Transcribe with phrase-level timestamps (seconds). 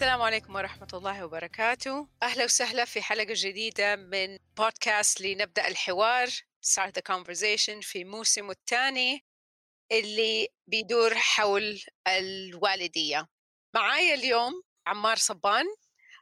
[0.00, 2.08] السلام عليكم ورحمة الله وبركاته.
[2.22, 6.28] أهلا وسهلا في حلقة جديدة من بودكاست لنبدأ الحوار
[6.66, 9.24] Start the Conversation في موسمه الثاني
[9.92, 13.28] اللي بيدور حول الوالدية.
[13.74, 15.64] معايا اليوم عمار صبان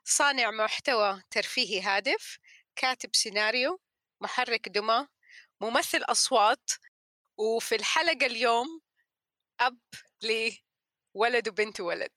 [0.05, 2.39] صانع محتوى ترفيهي هادف
[2.77, 3.81] كاتب سيناريو
[4.21, 5.07] محرك دمى
[5.61, 6.71] ممثل أصوات
[7.37, 8.81] وفي الحلقة اليوم
[9.61, 9.79] أب
[10.23, 12.13] لولد وبنت ولد.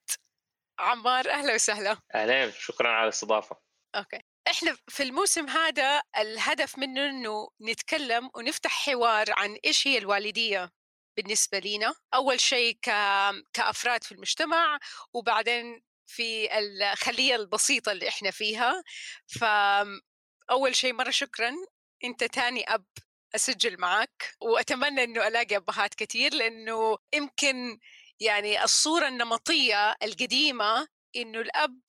[0.78, 1.96] عمار أهلا وسهلا.
[2.14, 3.56] اهلين شكرا على الاستضافة.
[3.96, 4.20] okay.
[4.48, 10.70] إحنا في الموسم هذا الهدف منه إنه نتكلم ونفتح حوار عن إيش هي الوالدية
[11.16, 12.90] بالنسبة لنا أول شيء ك...
[13.52, 14.78] كأفراد في المجتمع
[15.12, 18.82] وبعدين في الخلية البسيطة اللي إحنا فيها.
[19.40, 21.52] فأول شيء مرة شكرا.
[22.04, 22.86] أنت تاني أب
[23.34, 27.78] أسجل معك وأتمنى أنه ألاقي أبهات كثير لأنه يمكن
[28.22, 31.80] يعني الصورة النمطية القديمة إنه الأب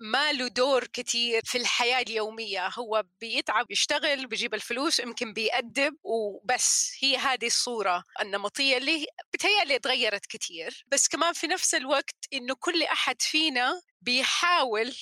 [0.00, 6.96] ما له دور كثير في الحياة اليومية هو بيتعب يشتغل بيجيب الفلوس يمكن بيأدب وبس
[7.00, 12.82] هي هذه الصورة النمطية اللي بتهيألي تغيرت كثير بس كمان في نفس الوقت إنه كل
[12.82, 14.94] أحد فينا بيحاول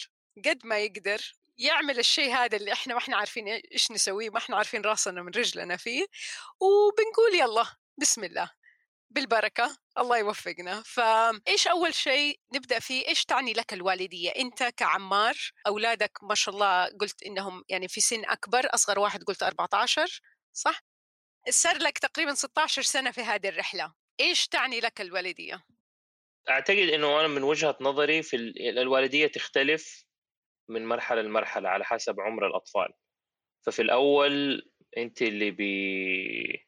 [0.47, 4.56] قد ما يقدر يعمل الشيء هذا اللي إحنا ما إحنا عارفين إيش نسويه ما إحنا
[4.56, 6.06] عارفين راسنا من رجلنا فيه
[6.60, 7.66] وبنقول يلا
[7.99, 8.61] بسم الله.
[9.12, 10.82] بالبركة الله يوفقنا.
[10.86, 15.34] فإيش أول شيء نبدأ فيه؟ إيش تعني لك الوالدية؟ أنت كعمار
[15.66, 20.20] أولادك ما شاء الله قلت إنهم يعني في سن أكبر أصغر واحد قلت 14
[20.52, 20.80] صح؟
[21.50, 23.92] صار لك تقريبا 16 سنة في هذه الرحلة.
[24.20, 25.64] إيش تعني لك الوالدية؟
[26.50, 30.04] أعتقد إنه أنا من وجهة نظري في ال- الوالدية تختلف
[30.68, 32.88] من مرحلة لمرحلة على حسب عمر الأطفال.
[33.66, 34.62] ففي الأول
[34.96, 36.66] أنت اللي بي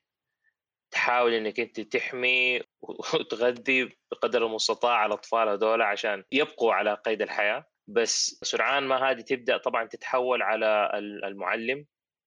[0.95, 2.61] تحاول إنك أنت تحمي
[3.15, 7.65] وتغذي بقدر المستطاع الأطفال هذول عشان يبقوا على قيد الحياة.
[7.89, 11.87] بس سرعان ما هذه تبدأ طبعا تتحول على ال- المعلم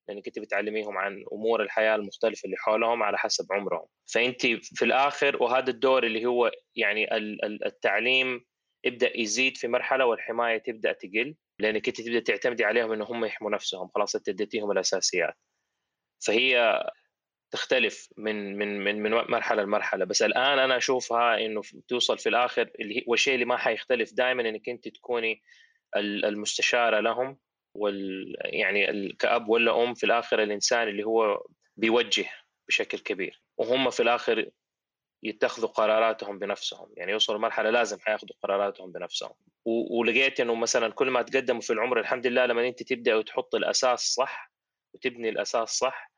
[0.09, 3.87] لأنك أنت بتعلميهم عن أمور الحياة المختلفة اللي حولهم على حسب عمرهم.
[4.13, 8.45] فأنت في الآخر وهذا الدور اللي هو يعني ال- ال- التعليم
[8.85, 13.51] يبدأ يزيد في مرحلة والحماية تبدأ تقل لأنك أنت تبدأ تعتمدي عليهم إن هم يحموا
[13.51, 13.89] نفسهم.
[13.95, 15.33] خلاص أنت أديتيهم الأساسيات.
[16.25, 16.83] فهي
[17.51, 20.05] تختلف من من من من مرحلة لمرحلة.
[20.05, 24.69] بس الآن أنا أشوفها إنه توصل في الآخر اللي والشيء اللي ما حيختلف دائما إنك
[24.69, 25.43] أنت تكوني
[25.95, 27.37] ال- المستشارة لهم
[27.73, 31.45] وال يعني كأب ولا أم في الآخر الإنسان اللي هو
[31.77, 32.25] بيوجه
[32.67, 33.41] بشكل كبير.
[33.57, 34.49] وهم في الآخر
[35.23, 36.93] يتخذوا قراراتهم بنفسهم.
[36.97, 39.33] يعني يوصلوا لمرحلة لازم حياخذوا قراراتهم بنفسهم.
[39.65, 43.99] ولقيت إنه مثلا كل ما تقدموا في العمر الحمد لله لما أنت تبدأ وتحط الأساس
[43.99, 44.51] صح
[44.93, 46.11] وتبني الأساس صح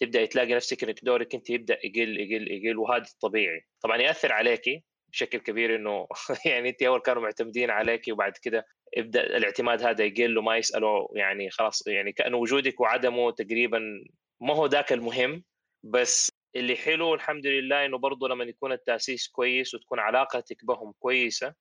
[0.00, 3.66] تبدأ تلاقي نفسك إنك دورك أنت يبدأ يقل يقل يقل وهذا الطبيعي.
[3.80, 6.08] طبعا يأثر عليكي بشكل كبير إنه
[6.46, 8.66] يعني أنت أول كانوا معتمدين عليك وبعد كده
[8.96, 14.04] يبدا الاعتماد هذا يقل وما يسألوا يعني خلاص يعني كأنه وجودك وعدمه تقريبا
[14.40, 15.44] ما هو ذاك المهم.
[15.82, 21.54] بس اللي حلو الحمد لله إنه برضه لما يكون التأسيس كويس وتكون علاقتك بهم كويسة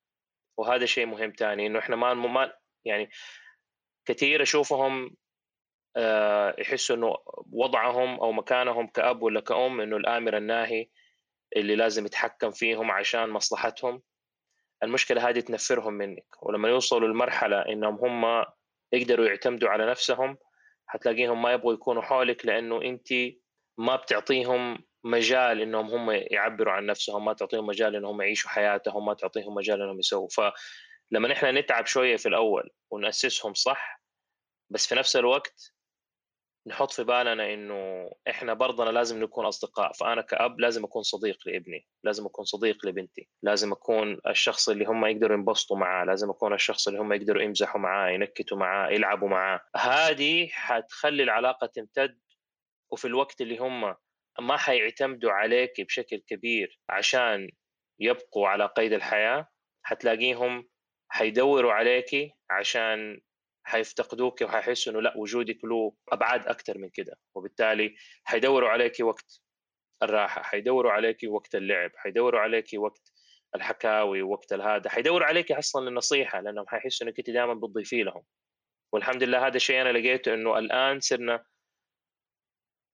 [0.57, 2.53] وهذا شيء مهم ثاني إنه إحنا ما
[2.85, 3.09] يعني
[4.05, 5.15] كثير أشوفهم
[6.59, 7.15] يحسوا إنه
[7.51, 10.89] وضعهم أو مكانهم كأب ولا كأم إنه الآمر الناهي
[11.55, 14.01] اللي لازم يتحكم فيهم عشان مصلحتهم.
[14.83, 18.45] المشكلة هذه تنفرهم منك ولما يوصلوا لمرحله إنهم هم
[18.93, 20.37] يقدروا يعتمدوا على نفسهم
[20.87, 23.07] حتلاقيهم ما يبغوا يكونوا حولك لأنه أنت
[23.77, 29.13] ما بتعطيهم مجال إنهم هم يعبروا عن نفسهم ما تعطيهم مجال إنهم يعيشوا حياتهم ما
[29.13, 30.27] تعطيهم مجال إنهم يسووا.
[30.29, 34.01] فلما نحن نتعب شوية في الأول ونأسسهم صح
[34.69, 35.73] بس في نفس الوقت
[36.69, 39.93] نحط في بالنا إنه إحنا برضنا لازم نكون أصدقاء.
[39.93, 45.05] فأنا كأب لازم أكون صديق لابني لازم أكون صديق لبنتي لازم أكون الشخص اللي هم
[45.05, 49.61] يقدروا ينبسطوا معاه لازم أكون الشخص اللي هم يقدروا يمزحوا معاه ينكتوا معاه يلعبوا معاه.
[49.75, 52.19] هذه حتخلي العلاقة تمتد
[52.91, 53.95] وفي الوقت اللي هم
[54.39, 57.49] ما حيعتمدوا عليك بشكل كبير عشان
[57.99, 59.47] يبقوا على قيد الحياة
[59.83, 60.69] حتلاقيهم
[61.11, 63.21] حيدوروا عليك عشان
[63.69, 69.41] حيفتقدوك وحيحسوا إنه لا وجودك له أبعاد أكثر من كده وبالتالي حيدوروا عليك وقت
[70.03, 73.11] الراحة حيدوروا عليك وقت اللعب حيدوروا عليك وقت
[73.55, 78.23] الحكاوي وقت هذا حيدوروا عليك أصلا للنصيحة لأنهم حيحسوا انك انت دائما بتضيفي لهم.
[78.93, 81.43] والحمد لله هذا الشيء أنا لقيته إنه الآن صرنا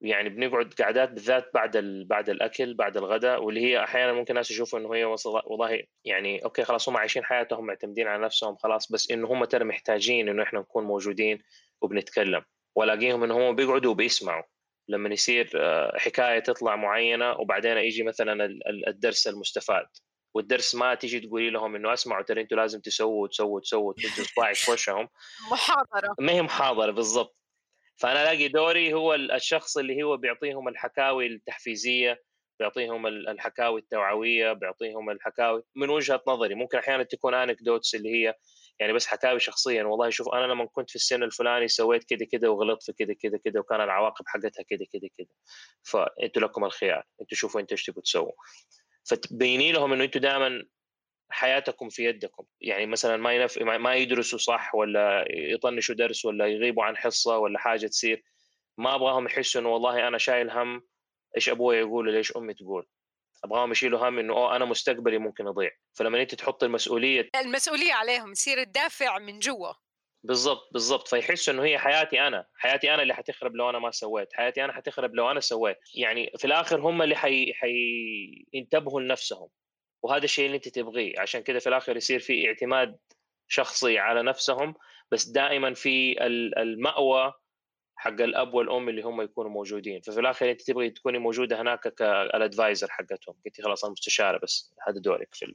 [0.06, 1.78] يعني بنقعد قعدات بالذات بعد
[2.10, 6.64] بعد الأكل بعد الغداء واللي هي أحيانا ممكن الناس يشوفوا إنه هي والله يعني أوكي
[6.64, 10.60] خلاص هم عايشين حياتهم معتمدين على نفسهم خلاص بس إنه هم ترى محتاجين إنه إحنا
[10.60, 11.40] نكون موجودين
[11.82, 12.42] وبنتكلم.
[12.76, 14.44] والاقيهم إنه هم بيقعدوا وبيسمعوا.
[14.90, 19.86] لما يصير آه، حكاية تطلع معينة وبعدين يجي مثلا الدرس المستفاد.
[20.36, 24.56] والدرس ما تيجي تقولي لهم إنه اسمعوا ترى أنتم لازم تسووا وتسووا وتسووا وتدوا صباعك
[24.56, 25.08] في وشهم.
[25.52, 26.16] محاضرة.
[26.20, 27.45] ما هي محاضرة بالضبط.
[27.96, 32.22] فأنا ألاقي دوري هو الشخص اللي هو بيعطيهم الحكاوي التحفيزية
[32.60, 36.56] بيعطيهم الحكاوي التوعوية بيعطيهم الحكاوي من وجهة نظري.
[36.56, 38.34] ممكن أحيانا تكون انكدوتس اللي هي
[38.80, 39.84] يعني بس حكاوي شخصيا.
[39.84, 43.38] والله شوف أنا لما كنت في السن الفلاني سويت كذا كذا وغلطت في كذا كذا
[43.38, 45.28] كذا وكان العواقب حقتها كذا كذا كذا.
[45.84, 47.04] فأنتوا لكم الخيار.
[47.22, 48.32] أنتوا شوفوا أنتوا إيش تبغوا تسووا.
[49.04, 50.66] فتبيني لهم إنه أنتوا دائما
[51.30, 52.46] حياتكم في يدكم.
[52.62, 53.58] يعني مثلا ما ينف...
[53.58, 58.24] ما يدرسوا صح ولا يطنشوا درس ولا يغيبوا عن حصة ولا حاجة تصير.
[58.78, 60.82] ما أبغاهم يحسوا إنه والله أنا شايل هم
[61.36, 62.88] إيش أبوي يقول ولا إيش أمي تقول.
[63.44, 65.72] أبغاهم يشيلوا هم إنه أوه أنا مستقبلي ممكن يضيع.
[65.94, 69.74] فلما انت تحط المسؤولية المسؤولية عليهم يصير الدافع من جوا.
[70.24, 71.08] بالضبط بالضبط.
[71.08, 72.46] فيحسوا إنه هي حياتي أنا.
[72.56, 74.34] حياتي أنا اللي حتخرب لو أنا ما سويت.
[74.34, 75.78] حياتي أنا حتخرب لو أنا سويت.
[75.96, 77.54] يعني في الآخر هم اللي حي...
[77.54, 79.50] حينتبهوا لنفسهم.
[80.06, 81.20] وهذا الشيء اللي انت تبغيه.
[81.20, 82.98] عشان كذا في الآخر يصير في اعتماد
[83.48, 84.74] شخصي على نفسهم
[85.12, 86.26] بس دائما في
[86.62, 87.34] المأوى
[87.96, 90.02] حق الأب والأم اللي هم يكونوا موجودين.
[90.02, 93.36] ففي الآخر انت تبغي تكوني موجودة هناك كالأدفايزر حقتهم.
[93.46, 95.54] قلتي خلاص أنا مستشارة بس هذا دورك في.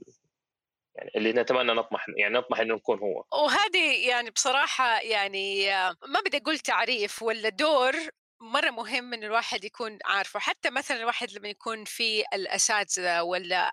[0.94, 3.24] يعني اللي نتمنى نطمح يعني نطمح إنه نكون هو.
[3.32, 5.70] وهذه يعني بصراحة يعني
[6.06, 7.92] ما بدي أقول تعريف ولا دور
[8.40, 13.72] مرة مهم إن الواحد يكون عارفه حتى مثلا الواحد لما يكون في الأساتذة ولا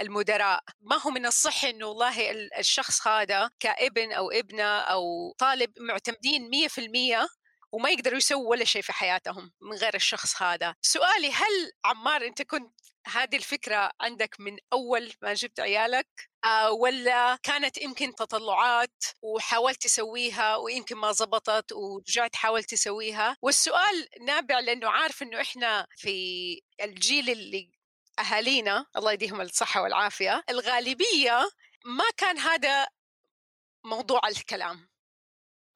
[0.00, 6.50] المدراء ما هو من الصح إنه والله الشخص هذا كابن أو ابنة أو طالب معتمدين
[6.50, 7.28] مية في المية
[7.72, 10.74] وما يقدروا يسووا ولا شيء في حياتهم من غير الشخص هذا.
[10.82, 16.31] سؤالي هل عمار أنت كنت هذه الفكرة عندك من أول ما جبت عيالك؟
[16.70, 24.90] ولا كانت يمكن تطلعات وحاولت تسويها ويمكن ما زبطت ورجعت حاولت تسويها؟ والسؤال نابع لأنه
[24.90, 27.70] عارف أنه إحنا في الجيل اللي
[28.18, 31.50] أهالينا الله يديهم الصحة والعافية الغالبية
[31.84, 32.86] ما كان هذا
[33.84, 34.92] موضوع الكلام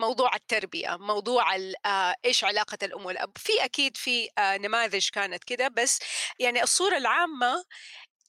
[0.00, 1.56] موضوع التربية موضوع
[1.87, 3.38] آه، إيش علاقة الأم والأب.
[3.38, 5.99] في أكيد في آه، نماذج كانت كده بس
[6.38, 7.64] يعني الصورة العامة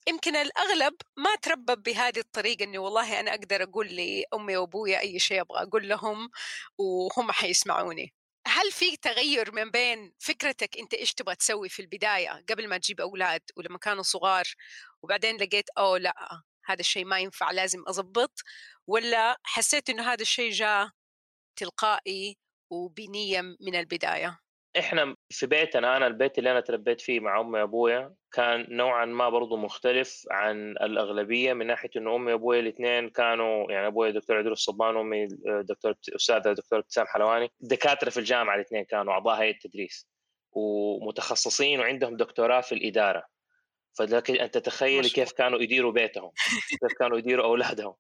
[0.08, 5.42] يمكن الأغلب ما تربى بهذه الطريقة إني والله أنا أقدر أقول لأمي وابويا أي شيء
[5.42, 6.30] أبغى أقول لهم
[6.78, 8.14] وهم حيسمعوني.
[8.48, 13.02] هل في تغير من بين فكرتك أنت إيش تبغى تسوي في البداية قبل ما تجيب
[13.02, 14.46] أولاد ولما كانوا صغار
[15.02, 18.44] وبعدين لقيت أوه لا هذا الشيء ما ينفع لازم أضبط؟
[18.88, 20.90] ولا حسيت إنه هذا الشيء جاء
[21.56, 22.38] تلقائي
[22.70, 24.40] وبنية من البداية؟
[24.80, 29.30] إحنا في بيتنا أنا البيت اللي أنا تربيت فيه مع أمي وأبويا كان نوعا ما
[29.30, 34.52] برضه مختلف عن الأغلبية من ناحية إنه أمي وأبويا الاثنين كانوا يعني أبويا دكتور عدول
[34.52, 40.08] الصبان وأمي دكتور أستاذة دكتور ابتسام حلواني دكاترة في الجامعة الاثنين كانوا أعضاء هيئة التدريس
[40.52, 43.24] ومتخصصين وعندهم دكتوراه في الإدارة.
[43.98, 46.32] فلكن أنت تخيل كيف كانوا يديروا بيتهم
[46.70, 47.94] كيف كانوا يديروا أولادهم.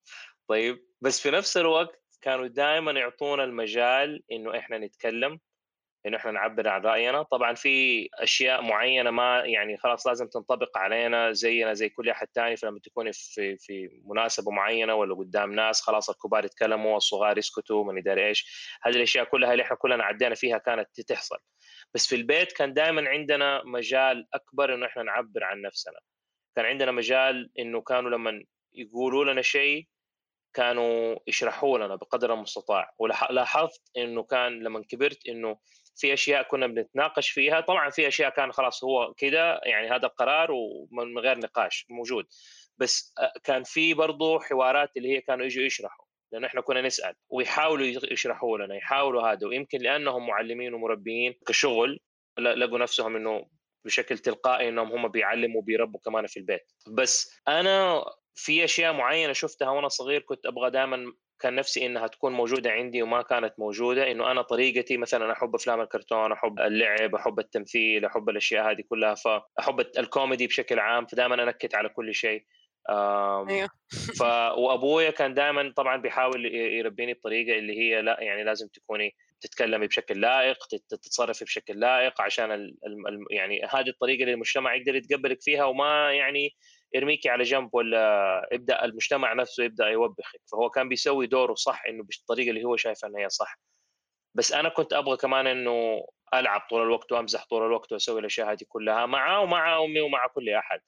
[0.47, 5.39] طيب بس في نفس الوقت كانوا دائما يعطونا المجال إنه إحنا نتكلم
[6.07, 11.31] انه إحنا نعبر عن راينا طبعا في أشياء معينة ما يعني خلاص لازم تنطبق علينا
[11.31, 16.09] زينا زي كل أحد ثاني فلما تكوني في في مناسبة معينة ولا قدام ناس خلاص
[16.09, 18.69] الكبار يتكلموا الصغار يسكتوا من يدري إيش.
[18.83, 21.37] هذه الأشياء كلها اللي إحنا كلنا عدينا فيها كانت تحصل.
[21.93, 25.99] بس في البيت كان دائما عندنا مجال أكبر إنه إحنا نعبر عن نفسنا.
[26.55, 29.87] كان عندنا مجال إنه كانوا لما يقولوا لنا شيء
[30.53, 32.93] كانوا يشرحوا لنا بقدر المستطاع.
[32.99, 35.57] ولاحظت إنه كان لما كبرت إنه
[35.97, 37.61] في أشياء كنا بنتناقش فيها.
[37.61, 42.25] طبعا في أشياء كان خلاص هو كده يعني هذا القرار ومن غير نقاش موجود.
[42.77, 43.13] بس
[43.43, 48.57] كان في برضه حوارات اللي هي كانوا يجوا يشرحوا لأنه إحنا كنا نسأل ويحاولوا يشرحوا
[48.57, 49.47] لنا يحاولوا هذا.
[49.47, 51.99] ويمكن لأنهم معلمين ومربيين كشغل
[52.39, 53.45] لقوا نفسهم إنه
[53.85, 56.71] بشكل تلقائي إنهم هم بيعلموا وبيربوا كمان في البيت.
[56.87, 58.03] بس أنا
[58.35, 63.01] في أشياء معينة شفتها وأنا صغير كنت أبغى دائما كان نفسي إنها تكون موجودة عندي
[63.01, 68.29] وما كانت موجودة إنه أنا طريقتي مثلا أحب أفلام الكرتون أحب اللعب أحب التمثيل أحب
[68.29, 72.45] الأشياء هذه كلها فاحب الكوميدي بشكل عام فدائما انكت على كل شيء.
[72.89, 73.69] أيوه.
[74.19, 74.21] ف
[74.57, 80.21] وأبويا كان دائما طبعا بيحاول يربيني بطريقة اللي هي لا يعني لازم تكوني تتكلمي بشكل
[80.21, 80.57] لائق
[80.89, 86.13] تتصرفي بشكل لائق عشان ال ال يعني هذه الطريقة اللي المجتمع يقدر يتقبلك فيها وما
[86.13, 86.55] يعني
[86.93, 92.03] يرميكي على جنب ولا يبدأ المجتمع نفسه يبدأ يوبخك؟ فهو كان بيسوي دوره صح إنه
[92.03, 93.59] بالطريقة اللي هو شايف إنها هي صح.
[94.35, 98.65] بس أنا كنت أبغى كمان إنه ألعب طول الوقت وأمزح طول الوقت وأسوي الأشياء هذه
[98.67, 100.81] كلها معه ومع أمي ومع كل أحد.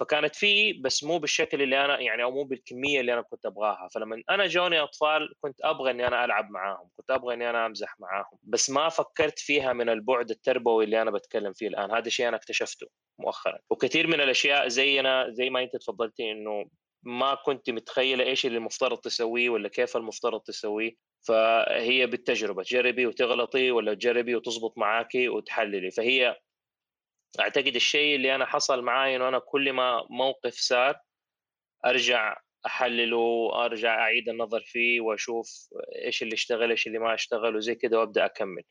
[0.00, 3.88] فكانت في بس مو بالشكل اللي أنا يعني أو مو بالكمية اللي أنا كنت أبغاها.
[3.94, 8.00] فلما أنا جوني أطفال كنت أبغى إني أنا ألعب معاهم كنت أبغى إني أنا أمزح
[8.00, 8.38] معاهم.
[8.42, 11.90] بس ما فكرت فيها من البعد التربوي اللي أنا بتكلم فيه الآن.
[11.90, 12.86] هذا الشيء أنا اكتشفته
[13.18, 13.58] مؤخرا.
[13.70, 16.64] وكثير من الأشياء زينا زي ما أنت تفضلتي إنه
[17.02, 20.92] ما كنت متخيلة إيش اللي المفترض تسويه ولا كيف المفترض تسويه.
[21.28, 25.90] فهي بالتجربة تجربي وتغلطي ولا تجربي وتزبط معاكي وتحللي.
[25.90, 26.36] فهي
[27.40, 31.00] أعتقد الشيء اللي أنا حصل معي إنه أنا كل ما موقف صار
[31.86, 32.36] أرجع
[32.66, 35.68] أحلله ارجع أعيد النظر فيه وأشوف
[36.04, 38.62] إيش اللي اشتغل إيش اللي ما اشتغل وزي كده وأبدأ أكمل.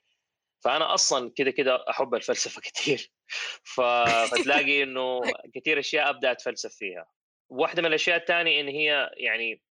[0.63, 3.11] فأنا أصلا كده كده أحب الفلسفة كثير
[3.75, 7.05] فتلاقي إنه كثير أشياء أبدأ أتفلسف فيها.
[7.49, 9.61] واحدة من الأشياء الثانية إن هي يعني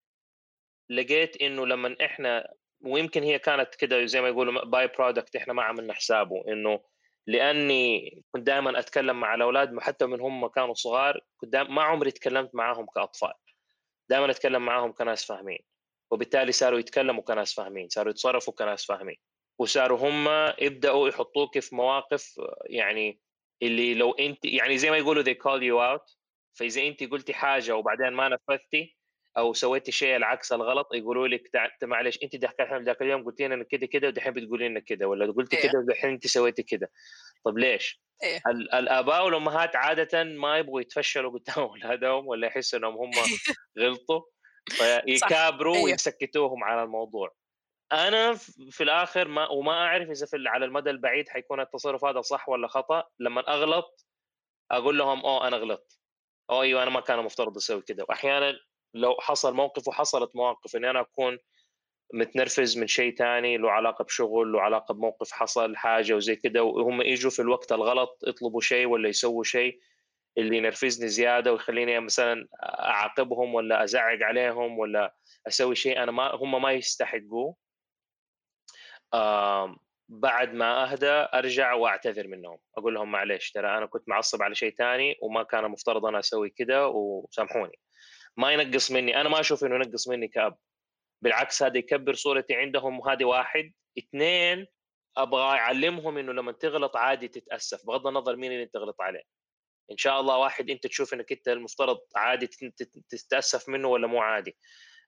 [0.90, 5.92] لقيت إنه لما إحنا ويمكن هي كانت كده زي ما يقولوا by-product إحنا ما عملنا
[5.92, 6.80] حسابه إنه
[7.26, 12.54] لأني كنت دائما أتكلم مع الأولاد حتى من هم كانوا صغار كنت ما عمري تكلمت
[12.54, 13.32] معاهم كأطفال.
[14.08, 15.58] دائما أتكلم معاهم كناس فاهمين.
[16.10, 19.16] وبالتالي صاروا يتكلموا كناس فاهمين صاروا يتصرفوا كناس فاهمين.
[19.58, 23.20] وصاروا هم يبدأوا يحطوك في مواقف يعني
[23.62, 26.16] اللي لو أنت يعني زي ما يقولوا they call you out.
[26.54, 28.96] فإذا أنت قلتي حاجة وبعدين ما نفذتي
[29.38, 31.50] أو سويتي الشيء العكس الغلط يقولوا لك
[31.82, 35.62] معلش أنت ذاك اليوم قلتي لنا كده كده ودحين بتقولي لنا كده ولا قلتي إيه.
[35.62, 36.90] كده ودحين أنت سويتي كده
[37.44, 43.10] طب ليش؟ إيه؟ الآباء والأمهات عادة ما يبغوا يتفشلوا قدام اولادهم ولا يحسوا إنهم هم
[43.78, 44.22] غلطوا
[44.70, 45.82] فيكابروا إيه.
[45.82, 47.34] ويسكتوهم على الموضوع
[47.92, 48.34] أنا
[48.70, 52.68] في الآخر ما وما أعرف إذا في على المدى البعيد حيكون التصرف هذا صح ولا
[52.68, 54.06] خطأ لما أغلط
[54.70, 55.98] أقول لهم أوه أنا غلطت
[56.50, 58.58] أو أيوه أنا ما كان المفترض أسوي كده واحيانا
[58.94, 61.38] لو حصل موقف وحصلت مواقف إني أنا أكون
[62.14, 67.02] متنرفز من شيء ثاني له علاقة بشغل له علاقة بموقف حصل حاجة وزي كده وهم
[67.02, 69.80] يجوا في الوقت الغلط يطلبوا شيء ولا يسووا شيء
[70.38, 75.14] اللي ينرفزني زيادة ويخليني مثلا أعاقبهم ولا ازعق عليهم ولا
[75.48, 77.56] أسوي شيء أنا ما هم ما يستحقوه.
[80.08, 84.74] بعد ما أهدى أرجع وأعتذر منهم أقول لهم معلش ترى أنا كنت معصب على شيء
[84.74, 87.78] ثاني وما كان المفترض أنا أسوي كده وسامحوني.
[88.36, 89.20] ما ينقص مني.
[89.20, 90.56] أنا ما أشوف إنه ينقص مني كأب.
[91.22, 93.72] بالعكس هذا يكبر صورتي عندهم وهذه واحد.
[93.98, 94.66] اثنين
[95.16, 97.86] أبغى أعلمهم إنه لما تغلط عادي تتأسف.
[97.86, 99.22] بغض النظر مين اللي تغلط عليه.
[99.90, 102.46] إن شاء الله واحد أنت تشوف إنك أنت المفترض عادي
[103.08, 104.56] تتأسف منه ولا مو عادي.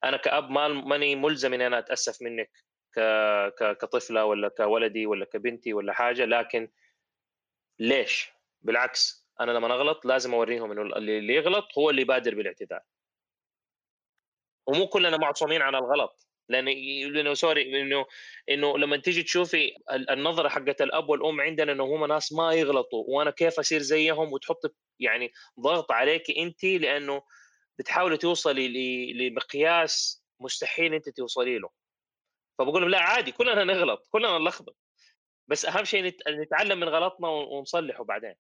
[0.04, 2.50] أنا كأب ما ماني ملزم إني أنا أتأسف منك.
[3.81, 6.25] كطفلة ولا كولدي ولا كبنتي ولا حاجة.
[6.25, 6.69] لكن
[7.78, 8.31] ليش؟
[8.62, 12.81] بالعكس أنا لما أغلط لازم أوريهم إنه اللي يغلط هو اللي يبادر بالاعتذار.
[14.66, 16.26] ومو كلنا معصومين على الغلط.
[16.49, 16.68] لأن
[17.12, 18.06] لأنه سوري إنه
[18.50, 23.30] إنه لما تيجي تشوفي النظرة حقت الأب والأم عندنا إنه هم ناس ما يغلطوا وأنا
[23.30, 27.23] كيف أصير زيهم؟ وتحط يعني ضغط عليك انت لأنه
[27.78, 31.71] بتحاولي توصلي لمقياس مستحيل انت توصلي له.
[32.59, 34.76] فبقول لهم لا عادي كلنا نغلط كلنا نلخبط.
[35.49, 38.35] بس أهم شيء نتعلم من غلطنا ونصلحه بعدين.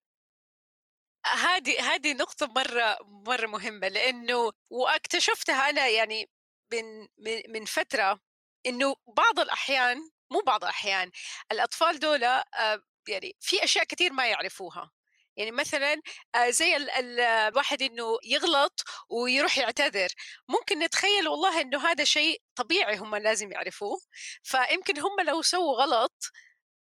[1.26, 6.30] هذه هذه نقطة مرة مرة مهمة لأنه واكتشفتها أنا يعني
[6.72, 7.06] من
[7.48, 8.20] من فترة
[8.66, 11.10] إنه بعض الأحيان مو بعض الأحيان
[11.52, 14.90] الأطفال دول آه، يعني في أشياء كثير ما يعرفوها.
[15.36, 16.02] يعني مثلا
[16.34, 20.08] آه، زي ال ال الواحد إنه يغلط ويروح يعتذر.
[20.48, 24.00] ممكن نتخيل والله إنه هذا شيء طبيعي هم لازم يعرفوه.
[24.42, 26.30] فيمكن هم لو سووا غلط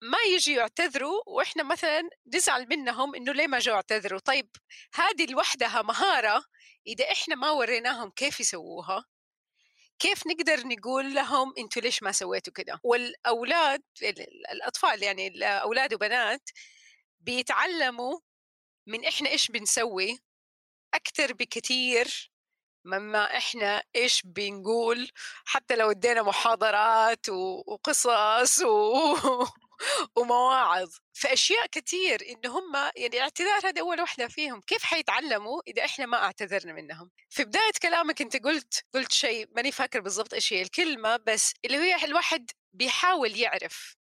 [0.03, 4.51] ما يجي يعتذروا وإحنا مثلا نزعل منهم إنه ليه ما جو اعتذروا؟ طيب
[4.95, 6.45] هذه لوحدها مهارة
[6.87, 9.05] إذا إحنا ما وريناهم كيف يسووها
[9.99, 13.83] كيف نقدر نقول لهم إنتوا ليش ما سويتوا كده؟ والأولاد
[14.53, 16.51] الأطفال يعني أولاد وبنات
[17.21, 18.19] بيتعلموا
[18.87, 20.19] من إحنا إيش بنسوي
[20.95, 22.33] أكثر بكثير
[22.85, 25.11] مما إحنا إيش بنقول
[25.45, 29.17] حتى لو ادينا محاضرات وقصص و...
[30.17, 30.91] ومواعظ.
[31.13, 34.61] في اشياء كثير إن هم يعني الاعتذار هذا أول وحدة فيهم.
[34.61, 39.73] كيف حيتعلموا إذا إحنا ما اعتذرنا منهم؟ في بداية كلامك أنت قلت قلت شيء ماني
[39.73, 43.97] فاكر بالضبط إيش هي الكلمة بس اللي هي الواحد بيحاول يعرف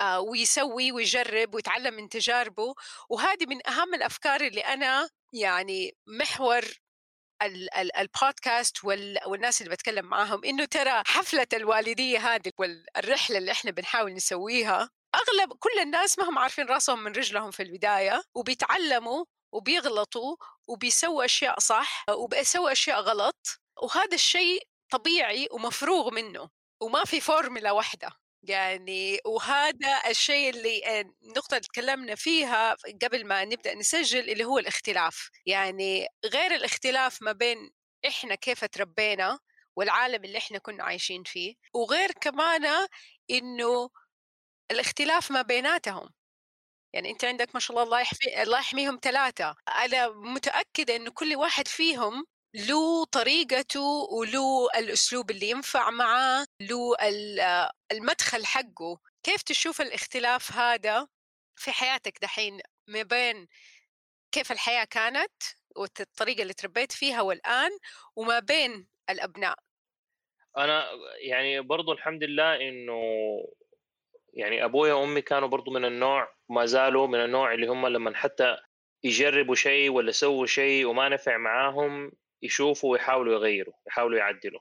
[0.00, 2.74] آه ويسوي ويجرب ويتعلم من تجاربه.
[3.10, 6.64] وهذه من أهم الأفكار اللي أنا يعني محور
[7.98, 14.90] البودكاست والناس اللي بتكلم معاهم إنه ترى حفلة الوالدية هذه والرحلة اللي إحنا بنحاول نسويها
[15.14, 20.36] أغلب كل الناس ما هم عارفين راسهم من رجلهم في البداية وبيتعلموا وبيغلطوا
[20.68, 26.50] وبيسووا أشياء صح وبيسووا أشياء غلط وهذا الشيء طبيعي ومفروغ منه
[26.82, 28.19] وما في فورمولا واحدة.
[28.42, 35.30] يعني وهذا الشيء اللي النقطة اللي تكلمنا فيها قبل ما نبدأ نسجل اللي هو الاختلاف.
[35.46, 37.70] يعني غير الاختلاف ما بين
[38.08, 39.38] إحنا كيف تربينا
[39.76, 42.86] والعالم اللي إحنا كنا عايشين فيه وغير كمان
[43.30, 43.90] إنه
[44.72, 46.10] الاختلاف ما بيناتهم.
[46.94, 49.56] يعني أنت عندك ما شاء الله الله يحمي الله يحميهم ثلاثة.
[49.68, 53.80] أنا متأكدة إنه كل واحد فيهم له طريقته
[54.12, 56.96] وله الأسلوب اللي ينفع معاه له
[57.92, 61.08] المدخل حقه كيف تشوف الاختلاف هذا
[61.56, 63.48] في حياتك دحين ما بين
[64.32, 65.32] كيف الحياة كانت
[65.76, 67.70] والطريقة اللي تربيت فيها والآن
[68.16, 69.58] وما بين الأبناء؟
[70.58, 70.84] أنا
[71.20, 73.02] يعني برضو الحمد لله إنه
[74.34, 78.56] يعني أبويا وأمي كانوا برضو من النوع ما زالوا من النوع اللي هم لما حتى
[79.04, 84.60] يجربوا شيء ولا سووا شيء وما نفع معاهم يشوفوا ويحاولوا يغيروا يحاولوا يعدلوا.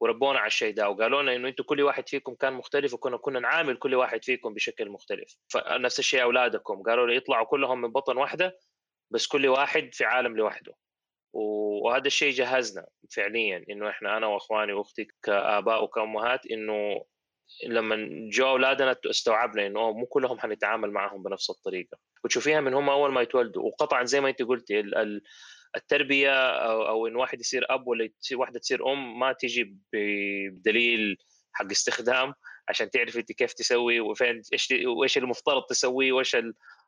[0.00, 3.40] وربونا على الشيء ده وقالوا لنا إنه أنتم كل واحد فيكم كان مختلف وكنا كنا
[3.40, 5.36] نعامل كل واحد فيكم بشكل مختلف.
[5.48, 6.82] فنفس الشيء أولادكم.
[6.82, 8.58] قالوا لي يطلعوا كلهم من بطن واحدة
[9.10, 10.74] بس كل واحد في عالم لوحده.
[11.32, 17.04] وهذا الشيء جهزنا فعليا إنه إحنا أنا وأخواني وأختي كآباء وكأمهات إنه
[17.66, 17.96] لما
[18.30, 21.98] جو أولادنا استوعبنا إنه مو كلهم حنتعامل معهم بنفس الطريقة.
[22.24, 23.62] وتشوفيها من هم أول ما يتولدوا.
[23.62, 24.82] وقطعا زي ما أنت قلتي
[25.76, 31.16] التربية أو, أو إن واحد يصير أب ولا واحدة تصير أم ما تيجي بدليل
[31.52, 32.34] حق استخدام
[32.68, 36.36] عشان تعرف أنت كيف تسوي وفين إيش وإيش المفترض تسويه وإيش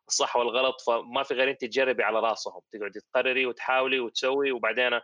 [0.08, 0.80] الصح والغلط.
[0.80, 2.60] فما في غير أنت تجربي على راسهم.
[2.72, 5.00] تقعدي تقرري وتحاولي وتسوي وبعدين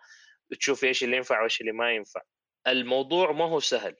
[0.60, 2.20] تشوفي إيش اللي ينفع وإيش اللي ما ينفع.
[2.66, 3.96] الموضوع ما هو سهل.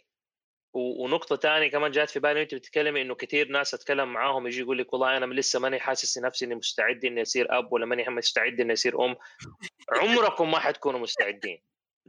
[0.72, 4.79] ونقطة ثانية كمان جات في بالي وأنت بتتكلمي إنه كثير ناس أتكلم معاهم يجي يقول
[4.79, 8.61] لك والله أنا لسه ماني حاسس نفسي إني مستعد إني أصير أب ولا ماني مستعد
[8.61, 9.16] إني أصير أم.
[9.92, 11.62] عمركم ما حتكونوا مستعدين.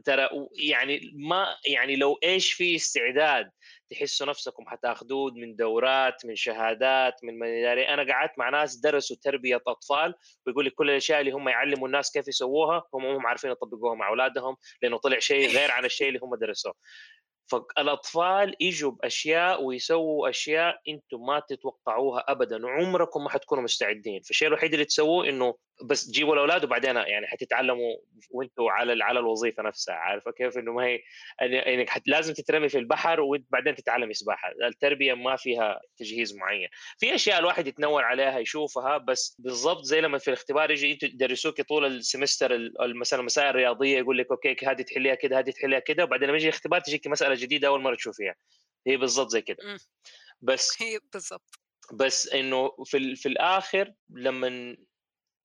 [0.04, 3.50] ترى يعني ما يعني لو إيش في استعداد
[3.90, 9.62] تحسوا نفسكم حتاخذوه من دورات من شهادات من مداري أنا قعدت مع ناس درسوا تربية
[9.66, 10.14] أطفال
[10.46, 14.08] ويقول لك كل الأشياء اللي هم يعلموا الناس كيف يسووها هم هم عارفين يطبقوها مع
[14.08, 16.74] أولادهم لأنه طلع شيء غير عن الشيء اللي هم درسوه.
[17.50, 24.22] فالأطفال يجوا بأشياء ويسووا أشياء أنتم ما تتوقعوها ابدا وعمركم ما حتكونوا مستعدين.
[24.22, 27.96] فالشيء الوحيد اللي تسووه إنه بس جيبوا الأولاد وبعدين يعني حتتعلموا
[28.30, 31.00] وأنتم على على الوظيفة نفسها عارفة كيف؟ إنه ما هي
[31.40, 34.52] يعني لازم تترمي في البحر وبعدين تتعلمي سباحة.
[34.64, 36.68] التربية ما فيها تجهيز معين.
[36.98, 41.60] في أشياء الواحد يتنور عليها يشوفها بس بالضبط زي لما في الاختبار يجي أنتوا يدرسوك
[41.60, 46.04] طول ال semester مثلا المسائل الرياضيه يقول لك okay هذه تحليها كده هذه تحليها كده
[46.04, 48.34] وبعدين لما يجي الاختبار تجيك مسألة جديدة أول مرة تشوفيها.
[48.86, 49.78] هي بالضبط زي كده.
[50.40, 51.58] بس هي بالضبط.
[51.92, 54.76] بس إنه في في الآخر لما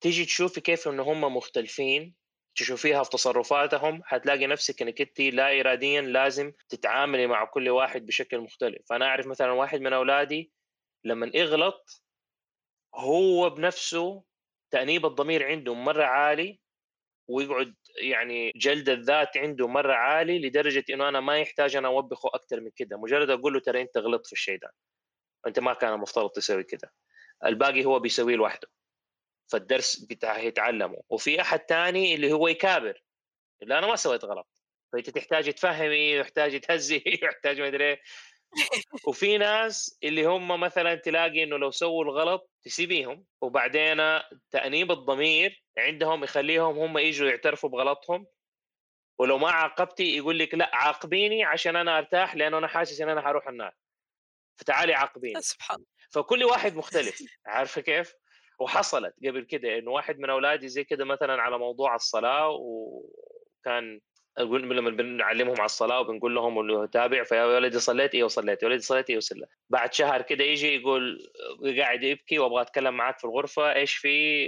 [0.03, 2.15] تيجي تشوفي كيف انه هم مختلفين
[2.55, 8.39] تشوفيها في تصرفاتهم حتلاقي نفسك إنك انت لا اراديا لازم تتعاملي مع كل واحد بشكل
[8.39, 8.81] مختلف.
[8.89, 10.51] فأنا أعرف مثلا واحد من أولادي
[11.03, 12.03] لما يغلط
[12.95, 14.23] هو بنفسه
[14.71, 16.59] تأنيب الضمير عنده مرة عالي
[17.27, 22.61] ويقعد يعني جلد الذات عنده مرة عالي لدرجة إنه أنا ما يحتاج أنا أوبخه أكثر
[22.61, 22.97] من كده.
[22.97, 24.73] مجرد أقول له ترى أنت غلطت في الشيء ده.
[25.47, 26.93] أنت ما كان المفترض تسوي كده.
[27.45, 28.67] الباقي هو بيسويه لوحده.
[29.47, 31.03] فالدرس بتاعه يتعلمه.
[31.09, 33.03] وفي أحد ثاني اللي هو يكابر
[33.61, 34.47] اللي أنا ما سويت غلط.
[34.93, 38.01] فأنت تحتاج تفهمي تحتاج تهزي تحتاج ما أدري إيه.
[39.07, 43.25] وفي ناس اللي هم مثلا تلاقي إنه لو سووا الغلط تسيبيهم.
[43.41, 43.97] وبعدين
[44.51, 48.25] تأنيب الضمير عندهم يخليهم هم يجوا يعترفوا بغلطهم.
[49.19, 53.21] ولو ما عاقبتي يقول لك لا عاقبيني عشان أنا أرتاح لأنه أنا حاسس إن أنا
[53.21, 53.73] حروح النار.
[54.55, 55.41] فتعالي عاقبيني.
[55.41, 57.23] سبحان فكل واحد مختلف.
[57.45, 58.13] عارفة كيف؟
[58.63, 63.99] وحصلت قبل كده إنه واحد من أولادي زي كده مثلا على موضوع الصلاة وكان
[64.37, 68.67] أقول لما بنعلمهم على الصلاة وبنقول لهم إنه تابع فيا ولدي صليت أيوه صليت يا
[68.67, 71.19] ولدي صليت أيوه صليت بعد شهر كده يجي يقول
[71.79, 74.47] قاعد يبكي وأبغى أتكلم معك في الغرفة إيش في؟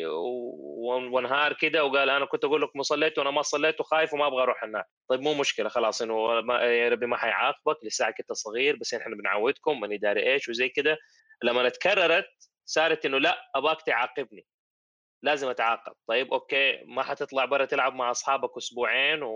[1.11, 4.63] وانهار كده وقال أنا كنت أقول لكم صليت وأنا ما صليت وخايف وما أبغى أروح
[4.63, 9.15] النار طيب مو مشكلة خلاص إنه يا ربي ما حيعاقبك لسه كنت صغير بس إحنا
[9.15, 10.97] بنعودك ماني داري إيش وزي كده.
[11.43, 14.45] لما تكررت صارت إنه لا ابغاك تعاقبني.
[15.23, 15.93] لازم أتعاقب.
[16.07, 19.33] طيب أوكي ما حتطلع برا تلعب مع أصحابك أسبوعين و...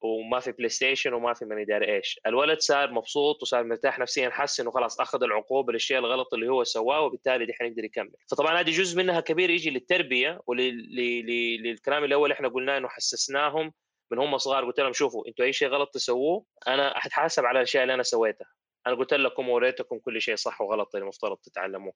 [0.00, 2.20] وما في بلاي ستيشن وما في ماني داري إيش.
[2.26, 6.64] الولد صار مبسوط وصار مرتاح نفسيا حس إنه خلاص أخذ العقوبة للشيء الغلط اللي هو
[6.64, 8.12] سواه وبالتالي دحين يقدر يكمل.
[8.30, 13.72] فطبعا هذه جزء منها كبير يجي للتربية وللكلام الأول إحنا قلناه إنه حسسناهم
[14.10, 14.64] من هم صغار.
[14.64, 18.46] قلت لهم شوفوا أنتوا أي شيء غلط تسووه أنا حتحاسب على الأشياء اللي أنا سويتها.
[18.86, 21.92] أنا قلت لكم ووريتكم كل شيء صح وغلط اللي المفترض تتعلموه.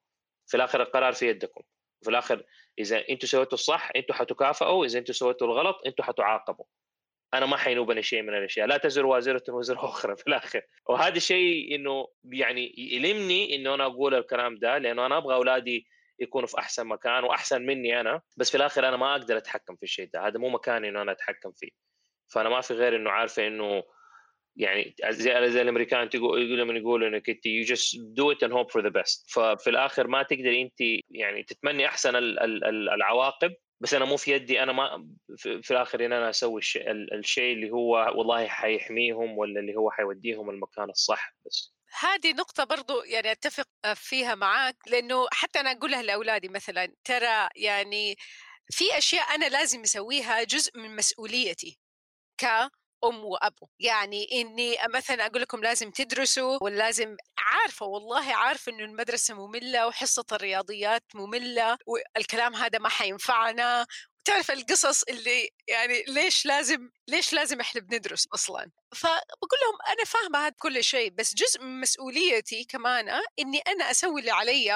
[0.50, 1.62] في الآخر القرار في يدكم.
[2.02, 2.44] وفي الآخر
[2.78, 6.64] إذا أنتم سويتوا الصح أنتم حتكافئوا إذا أنتم سويتوا الغلط أنتم حتعاقبوا.
[7.34, 8.66] أنا ما حينوبني شيء من الأشياء.
[8.66, 10.62] لا تزر وازرة وزر أخرى في الآخر.
[10.86, 15.86] وهذا الشيء إنه يعني يلمني إنه أنا أقول الكلام ده لأنه أنا أبغى أولادي
[16.18, 18.20] يكونوا في أحسن مكان وأحسن مني أنا.
[18.36, 20.26] بس في الآخر أنا ما أقدر أتحكم في الشيء ده.
[20.26, 21.70] هذا مو مكاني إنه أنا أتحكم فيه.
[22.28, 23.82] فأنا ما في غير إنه عارفة إنه
[24.56, 28.70] يعني زي زي الأمريكان تقول لما يقولوا إنك أنت you just do it and hope
[28.70, 34.16] for the best ففي الآخر ما تقدري أنت يعني تتمني أحسن العواقب بس أنا مو
[34.16, 39.38] في يدي أنا ما في الآخر إن أنا أسوي الشيء, الشيء اللي هو والله حيحميهم
[39.38, 41.74] ولا اللي هو حيوديهم المكان الصح بس.
[42.00, 48.16] هذه نقطة برضو يعني أتفق فيها معاك لأنه حتى أنا أقولها لأولادي مثلا ترى يعني
[48.70, 51.78] في أشياء أنا لازم أسويها جزء من مسؤوليتي
[52.40, 52.70] ك
[53.04, 59.34] أم وابو يعني إني مثلا أقول لكم لازم تدرسوا ولازم عارفة والله عارفة إنه المدرسة
[59.34, 63.86] مملة وحصة الرياضيات مملة والكلام هذا ما حينفعنا.
[64.24, 70.38] تعرف القصص اللي يعني ليش لازم ليش لازم إحنا بندرس أصلا؟ فبقول لهم أنا فاهمة
[70.46, 73.08] هذا كل شيء بس جزء من مسؤوليتي كمان
[73.38, 74.72] إني أنا أسوي اللي علي.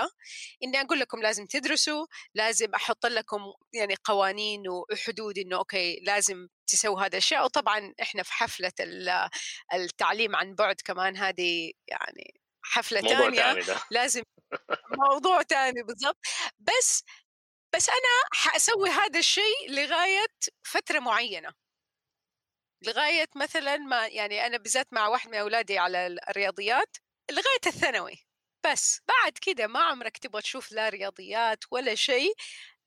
[0.65, 3.41] إني أقول لكم لازم تدرسوا لازم أحط لكم
[3.73, 8.73] يعني قوانين وحدود إنه أوكي لازم تسوي هذا الشيء وطبعا إحنا في حفلة
[9.75, 14.23] التعليم عن بعد كمان هذه يعني حفلة ثانية لازم
[15.11, 16.19] موضوع ثاني بالضبط.
[16.59, 17.05] بس
[17.75, 20.27] بس أنا حأسوي هذا الشيء لغاية
[20.67, 21.53] فترة معينة.
[22.87, 26.97] لغاية مثلا ما يعني أنا بالذات مع واحد من أولادي على الرياضيات
[27.31, 28.27] لغاية الثانوي.
[28.67, 32.35] بس بعد كده ما عمرك تبغى تشوف لا رياضيات ولا شيء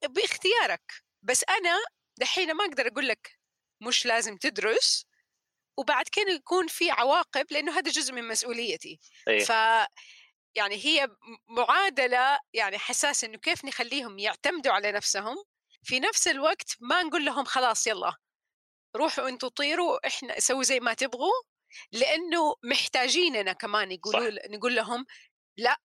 [0.06, 0.94] بإختيارك.
[1.24, 1.80] بس أنا
[2.20, 3.37] دحين ما أقدر أقول لك
[3.82, 5.06] مش لازم تدرس
[5.78, 9.40] وبعد كده يكون في عواقب لأنه هذا جزء من مسؤوليتي أيه.
[9.40, 9.50] ف
[10.56, 11.08] يعني هي
[11.48, 15.36] معادلة يعني حساس إنه كيف نخليهم يعتمدوا على نفسهم
[15.84, 18.16] في نفس الوقت ما نقول لهم خلاص يلا
[18.96, 21.44] روحوا أنتوا طيروا إحنا سووا زي ما تبغوا
[21.92, 24.50] لأنه محتاجيننا كمان يقولوا صح.
[24.50, 25.06] نقول لهم
[25.58, 25.80] لأ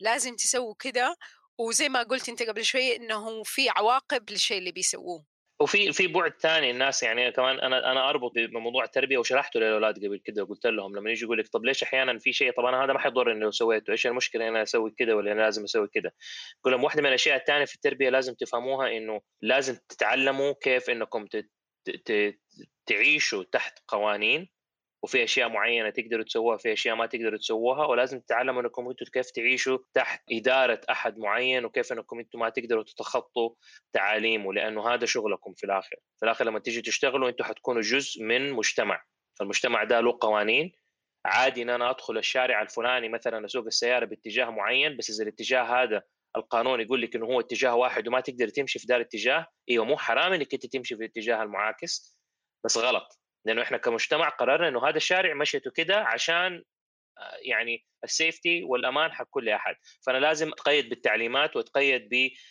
[0.00, 1.16] لازم تسووا كده
[1.58, 5.24] وزي ما قلت أنت قبل شوي إنه في عواقب للشيء اللي بيسووه
[5.60, 10.20] وفي في بعد ثاني الناس يعني كمان أنا أنا أربط بموضوع التربية وشرحته للأولاد قبل
[10.24, 12.98] كده وقلت لهم لما يجي يقول لك طب ليش أحيانا في شيء طبعا هذا ما
[12.98, 16.14] حيضر اني لو سويته إيش المشكلة أنا أسوي كده ولا أنا لازم أسوي كده؟
[16.60, 21.26] أقول لهم واحدة من الأشياء الثانية في التربية لازم تفهموها إنه لازم تتعلموا كيف إنكم
[22.86, 24.53] تعيشوا تحت قوانين
[25.04, 29.30] وفي أشياء معينة تقدروا تسووها في أشياء ما تقدروا تسووها ولازم تتعلموا إنكم أنتم كيف
[29.30, 33.50] تعيشوا تحت إدارة أحد معين وكيف إنكم أنتم ما تقدروا تتخطوا
[33.92, 35.96] تعاليمه لأنه هذا شغلكم في الآخر.
[36.18, 39.02] في الآخر لما تيجي تشتغلوا أنتم حتكونوا جزء من مجتمع.
[39.38, 40.72] فالمجتمع ده له قوانين.
[41.24, 46.02] عادي إن أنا أدخل الشارع الفلاني مثلا أسوق السيارة باتجاه معين بس إذا الاتجاه هذا
[46.36, 49.96] القانون يقول لك إنه هو اتجاه واحد وما تقدر تمشي في ذا الاتجاه إيوه مو
[49.96, 52.18] حرام إنك أنت تمشي في الاتجاه المعاكس
[52.64, 53.23] بس غلط.
[53.44, 56.62] لأنه إحنا كمجتمع قررنا إنه هذا الشارع مشيته كده عشان
[57.18, 59.74] آه، يعني السيفتي والأمان حق كل أحد.
[60.06, 62.08] فأنا لازم أتقيد بالتعليمات وأتقيد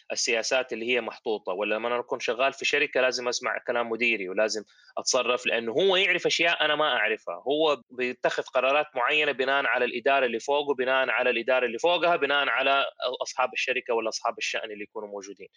[0.10, 1.54] بالسياسات اللي هي محطوطة.
[1.54, 4.64] ولا لما أنا أكون شغال في شركة لازم أسمع كلام مديري ولازم
[4.98, 7.44] أتصرف لأنه هو يعرف أشياء أنا ما أعرفها.
[7.48, 12.50] هو بيتخذ قرارات معينة بناء على الإدارة اللي فوقه بناء على الإدارة اللي فوقها بناء
[12.50, 12.86] على
[13.22, 15.48] أصحاب الشركة ولا اصحاب الشأن اللي يكونوا موجودين.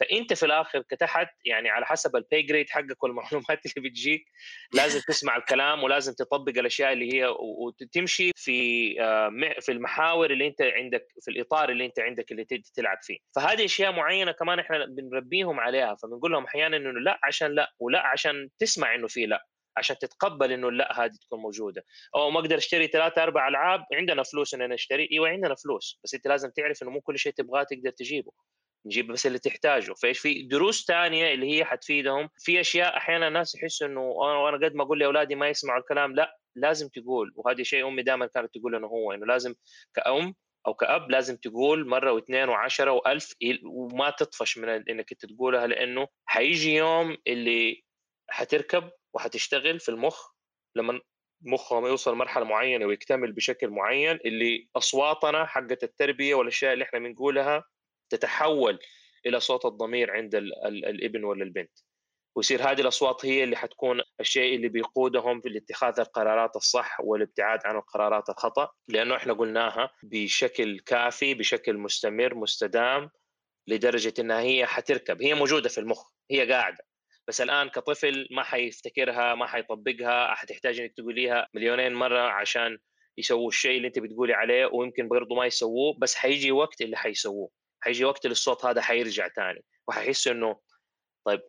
[0.00, 4.24] فأنت في الآخر كتحت يعني على حسب ال pay grade حقك والمعلومات اللي بتجيك
[4.72, 9.28] لازم تسمع الكلام ولازم تطبق الأشياء اللي هي وتمشي في آه،
[9.60, 13.18] في المحاور اللي انت عندك في الإطار اللي انت عندك اللي تلعب فيه.
[13.36, 15.96] فهذه أشياء معينة كمان إحنا بنربيهم عليها.
[16.02, 19.46] فبنقول لهم أحيانا إنه لا عشان لا ولا عشان تسمع إنه في لا
[19.76, 21.84] عشان تتقبل إنه لا هذه تكون موجودة.
[22.14, 26.00] أو ما أقدر أشتري ثلاثة أربع ألعاب عندنا فلوس إن نشتري إيوه عندنا فلوس.
[26.04, 28.32] بس أنت لازم تعرف إنه مو كل شيء تبغاه تقدر تجيبه.
[28.86, 29.92] نجيب بس اللي تحتاجه.
[29.92, 32.28] فايش في دروس ثانية اللي هي حتفيدهم.
[32.38, 34.14] في أشياء أحيانا الناس يحسوا إنه
[34.48, 37.32] أنا قد ما أقول لأولادي ما يسمعوا الكلام لأ لازم تقول.
[37.36, 39.54] وهذا شيء أمي دائما كانت تقول إنه هو إنه لازم
[39.94, 40.34] كأم
[40.66, 46.08] أو كأب لازم تقول مرة واثنين وعشرة وألف وما تطفش من إنك أنت تقولها لأنه
[46.26, 47.84] حيجي يوم اللي
[48.30, 50.30] حتركب وحتشتغل في المخ
[50.76, 51.00] لما
[51.42, 57.64] مخهم يوصل مرحله معينة ويكتمل بشكل معين اللي أصواتنا حقت التربية والأشياء اللي إحنا بنقولها
[58.10, 58.78] تتحول
[59.26, 60.34] إلى صوت الضمير عند
[60.66, 61.70] الإبن ولا البنت.
[62.36, 67.76] ويصير هذه الأصوات هي اللي حتكون الشيء اللي بيقودهم في اتخاذ القرارات الصح والابتعاد عن
[67.76, 73.10] القرارات الخطأ لأنه إحنا قلناها بشكل كافي بشكل مستمر مستدام
[73.66, 75.22] لدرجة إنها هي حتركب.
[75.22, 76.84] هي موجودة في المخ هي قاعدة.
[77.28, 82.78] بس الآن كطفل ما حيفتكرها ما حيطبقها حتحتاج إنك تقوليها مليونين مرة عشان
[83.18, 87.50] يسووا الشيء اللي أنت بتقولي عليه ويمكن برضه ما يسووه بس حيجي وقت اللي حيسووه.
[87.80, 89.64] حيجي وقت اللي الصوت هذا حيرجع تاني.
[89.88, 90.60] وحيحس إنه
[91.26, 91.40] طيب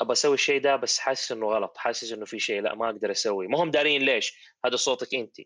[0.00, 3.10] أبى أسوي الشيء ده بس حاسس إنه غلط حاسس إنه في شيء لا ما أقدر
[3.10, 5.36] أسوي ما هم دارين ليش؟ هذا صوتك أنت.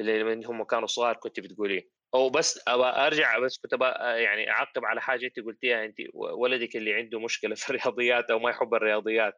[0.00, 3.84] اللي هم كانوا صغار كنت بتقوليه أو بس أبى أرجع بس كنت أبى
[4.22, 8.50] يعني أعقب على حاجة أنت قلتيها أنت ولدك اللي عنده مشكلة في الرياضيات أو ما
[8.50, 9.34] يحب الرياضيات.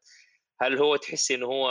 [0.60, 1.70] هل هو تحسي إنه هو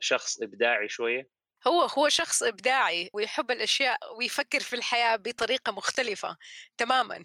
[0.00, 1.28] شخص إبداعي شوية؟
[1.66, 6.36] هو هو شخص إبداعي ويحب الأشياء ويفكر في الحياة بطريقة مختلفة
[6.78, 7.24] تماما.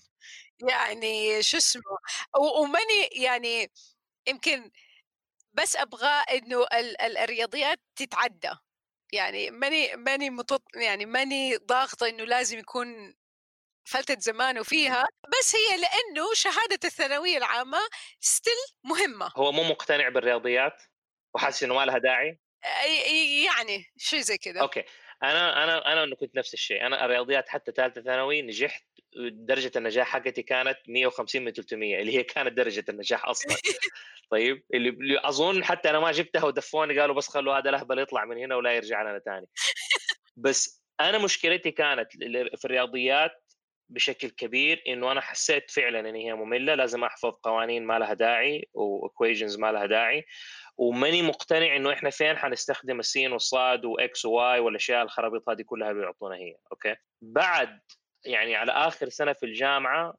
[0.69, 1.97] يعني شو اسمه
[2.60, 3.71] وماني يعني
[4.28, 4.71] يمكن
[5.54, 6.65] بس أبغى إنه
[7.02, 8.52] الرياضيات تتعدى.
[9.13, 13.15] يعني ماني ماني مطط يعني ماني ضاغطة إنه لازم يكون
[13.84, 15.08] فلتة زمانه فيها
[15.39, 17.80] بس هي لأنه شهادة الثانوية العامة
[18.20, 19.32] still مهمة.
[19.36, 20.82] هو مو مقتنع بالرياضيات؟
[21.36, 22.39] وحاسس إنه ما لها داعي؟
[23.45, 24.84] يعني شيء زي كذا أوكي.
[25.24, 26.86] أنا أنا أنا كنت نفس الشيء.
[26.86, 28.84] أنا الرياضيات حتى ثالثة ثانوي نجحت
[29.32, 33.56] درجة النجاح حقتي كانت 150 من 300 اللي هي كانت درجة النجاح أصلا.
[34.32, 38.38] طيب اللي أظن حتى أنا ما جبتها ودفوني قالوا بس خلوا هذا الاهبل يطلع من
[38.38, 39.48] هنا ولا يرجع لنا ثاني
[40.36, 42.12] بس أنا مشكلتي كانت
[42.58, 43.32] في الرياضيات
[43.92, 48.70] بشكل كبير إنه أنا حسيت فعلا إن هي مملة لازم أحفظ قوانين ما لها داعي
[48.74, 50.26] و equations ما لها داعي.
[50.82, 55.62] وماني مقتنع إنه إحنا فين حنستخدم السين والصاد و X و Y والأشياء الخرابيط هذه
[55.62, 57.80] كلها بيعطونا هي أوكي؟ بعد
[58.26, 60.15] يعني على آخر سنة في الجامعة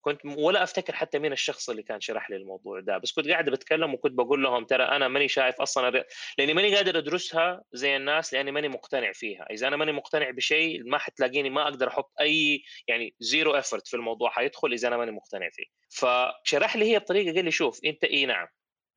[0.00, 3.50] كنت ولا أفتكر حتى مين الشخص اللي كان شرح لي الموضوع ده بس كنت قاعد
[3.50, 6.04] بتكلم وكنت بقول لهم ترى أنا ماني شايف أصلا
[6.38, 10.82] لأني ماني قادر أدرسها زي الناس لأني ماني مقتنع فيها إذا أنا ماني مقتنع بشيء
[10.84, 15.10] ما حتلاقيني ما أقدر أحط أي يعني zero effort في الموضوع حيدخل إذا أنا ماني
[15.10, 15.66] مقتنع فيه.
[15.88, 18.46] فشرح لي هي بطريقة قال لي شوف أنت اي نعم.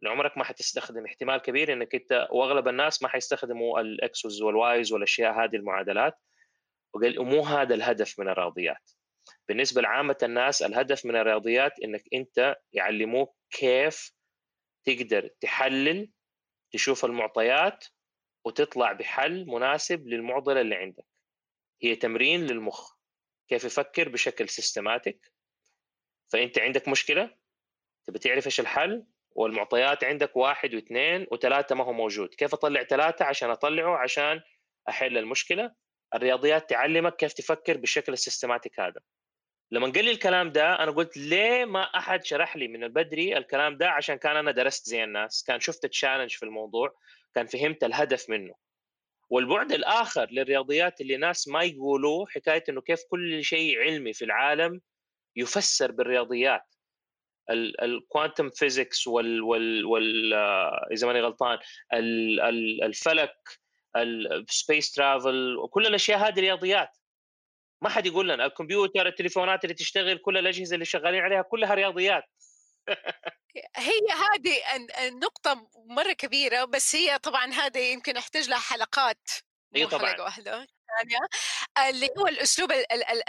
[0.06, 1.06] لعمرك ما حتستخدم.
[1.06, 6.20] احتمال كبير إنك أنت وأغلب الناس ما حيستخدموا ال Xs وال Ys والأشياء هذه المعادلات
[6.94, 8.92] وقال مو هذا الهدف من الرياضيات.
[9.48, 14.12] بالنسبة لعامة الناس الهدف من الرياضيات إنك أنت يعلموك كيف
[14.84, 16.12] تقدر تحلل
[16.72, 17.86] تشوف المعطيات
[18.46, 21.06] وتطلع بحل مناسب للمعضلة اللي عندك.
[21.82, 22.96] هي تمرين للمخ.
[23.48, 25.32] كيف يفكر؟ بشكل systematic
[26.28, 27.36] فأنت عندك مشكلة؟
[28.08, 32.30] تبي تعرف إيش الحل؟ والمعطيات عندك واحد واثنين وثلاثة ما هو موجود.
[32.30, 34.42] كيف أطلع ثلاثة؟ عشان أطلعه عشان
[34.90, 35.72] أحل المشكلة.
[36.16, 39.00] الرياضيات تعلمك كيف تفكر بالشكل ال systematic هذا.
[39.72, 43.78] لما قال لي الكلام ده أنا قلت ليه ما أحد شرح لي من البدري الكلام
[43.78, 46.94] ده؟ عشان كان أنا درست زي الناس كان شفت ال challenge في الموضوع
[47.36, 48.54] كان فهمت الهدف منه.
[49.30, 54.82] والبعد الآخر للرياضيات اللي ناس ما يقولوه حكاية إنه كيف كل شيء علمي في العالم
[55.36, 56.75] يفسر بالرياضيات.
[57.50, 61.58] ال quantum physics وال وال وال آه، إذا ماني غلطان
[62.84, 63.36] الفلك
[63.96, 66.90] ال space travel وكل الأشياء هذه رياضيات
[67.82, 72.24] ما حد يقول لنا الكمبيوتر التليفونات اللي تشتغل كل الأجهزة اللي شغالين عليها كلها رياضيات.
[73.76, 74.58] هي هذه
[75.08, 79.30] النقطة مرة كبيرة بس هي طبعا هذه يمكن أحتاج لها حلقات.
[79.76, 80.06] إي طبعا.
[80.06, 80.68] حلقة واحدة.
[81.02, 81.20] ثانية
[81.90, 82.72] اللي هو الأسلوب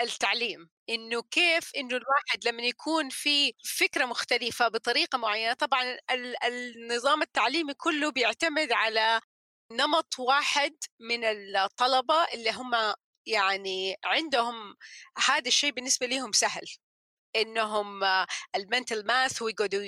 [0.01, 5.97] التعليم إنه كيف إنه الواحد لما يكون في فكرة مختلفة بطريقة معينة طبعا
[6.45, 9.21] النظام التعليمي كله بيعتمد على
[9.73, 12.95] نمط واحد من الطلبة اللي هم
[13.27, 14.77] يعني عندهم
[15.27, 16.65] هذا الشيء بالنسبة لهم سهل
[17.37, 18.05] إنهم
[18.57, 19.83] ال mental math ويقعدوا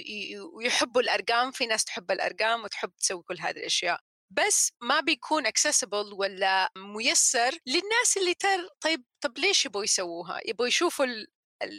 [0.55, 4.01] ويحبوا الأرقام في ناس تحب الأرقام وتحب تسوي كل هذه الأشياء.
[4.31, 10.69] بس ما بيكون accessible ولا ميسر للناس اللي تر طيب طب ليش يبغوا يسووها؟ يبغوا
[10.69, 11.27] يشوفوا ال...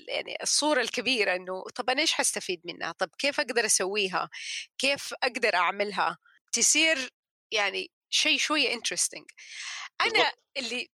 [0.10, 4.30] يعني الصورة الكبيرة إنه طب أنا إيش حستفيد منها؟ طب كيف أقدر أسويها؟
[4.78, 6.18] كيف أقدر أعملها؟
[6.52, 7.10] تصير
[7.52, 9.26] يعني شيء شوية interesting
[10.02, 10.90] أنا اللي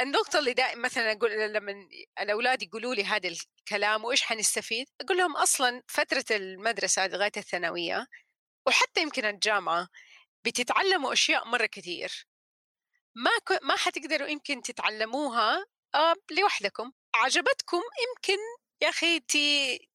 [0.00, 1.88] النقطة اللي دائما مثلا أقول لما
[2.20, 8.06] الأولاد يقولوا لي هذا الكلام وإيش حنستفيد أقول لهم أصلا فترة المدرسة لغاية الثانوية
[8.66, 9.88] وحتى يمكن الجامعة
[10.44, 12.26] بتتعلموا أشياء مرة كثير
[13.14, 13.62] ما ك...
[13.62, 16.92] ما حتقدروا يمكن تتعلموها آه لوحدكم.
[17.14, 18.38] عجبتكم يمكن
[18.82, 19.20] يا أخي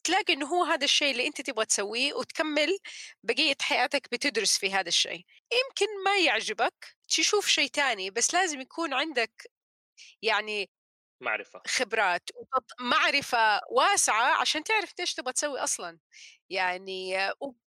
[0.04, 2.78] تلاقي إنه هو هذا الشيء اللي أنت تبغى تسويه وتكمل
[3.24, 5.26] بقية حياتك بتدرس في هذا الشيء.
[5.54, 9.52] يمكن ما يعجبك تشوف شيء تاني بس لازم يكون عندك
[10.22, 10.70] يعني
[11.22, 11.62] معرفة.
[11.68, 12.30] خبرات
[12.80, 16.00] معرفة واسعة عشان تعرف إيش تبغى تسوي أصلا.
[16.50, 17.18] يعني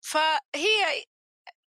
[0.01, 1.05] فهي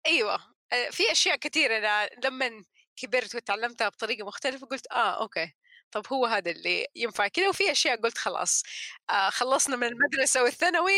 [0.08, 0.56] أيوة.
[0.91, 2.63] في أشياء كثيرة أنا لما
[2.95, 5.53] كبرت وتعلمتها بطريقة مختلفة قلت آه أوكي
[5.91, 8.63] طب هو هذا اللي ينفع كذا وفي أشياء قلت خلاص
[9.10, 10.91] آه خلصنا من المدرسة والثانوي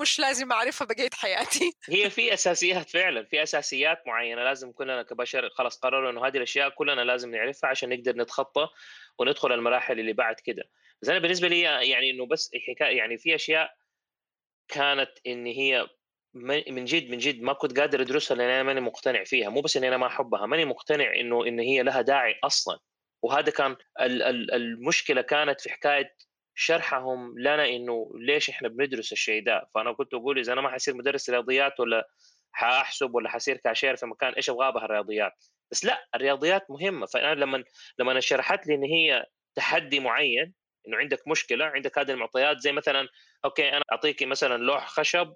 [0.00, 1.72] مش لازم أعرفها بقية حياتي.
[1.88, 6.68] هي في أساسيات فعلا في أساسيات معينة لازم كلنا كبشر خلاص قرروا إنه هذه الأشياء
[6.68, 8.68] كلنا لازم نعرفها عشان نقدر نتخطى
[9.18, 10.64] وندخل المراحل اللي بعد كده.
[11.02, 13.70] بس أنا بالنسبة لي يعني إنه بس حكايه يعني في أشياء
[14.68, 15.86] كانت إن هي
[16.34, 19.48] من جد من جد ما كنت قادر أدرسها لأن أنا ماني مقتنع فيها.
[19.48, 22.78] مو بس إني أنا ما أحبها ماني مقتنع إنه إن هي لها داعي أصلا.
[23.22, 23.76] وهذا كان
[24.54, 26.14] المشكلة كانت في حكاية
[26.54, 29.68] شرحهم لنا إنه ليش إحنا بندرس الشيء ده.
[29.74, 32.08] فأنا كنت أقول إذا أنا ما حصير مدرس رياضيات ولا
[32.52, 35.32] حأحسب ولا حصير كاشير في مكان إيش أبغى بها الرياضيات؟
[35.70, 37.06] بس لا الرياضيات مهمة.
[37.06, 37.64] فأنا لما
[37.98, 40.54] لما شرحت لي إن هي تحدي معين
[40.88, 43.08] إنه عندك مشكلة عندك هذه المعطيات زي مثلا
[43.44, 45.34] أوكي أنا أعطيك مثلا لوح خشب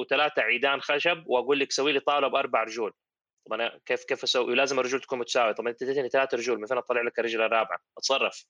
[0.00, 2.92] وثلاثة عيدان خشب وأقول لك سوي لي طاولة بأربع رجول.
[3.46, 5.52] طب أنا كيف كيف أسوي؟ لازم الرجول تكون متساوية.
[5.52, 8.44] طب أنت اديتني ثلاث رجول من فين أطلع لك الرجل الرابعه أتصرف.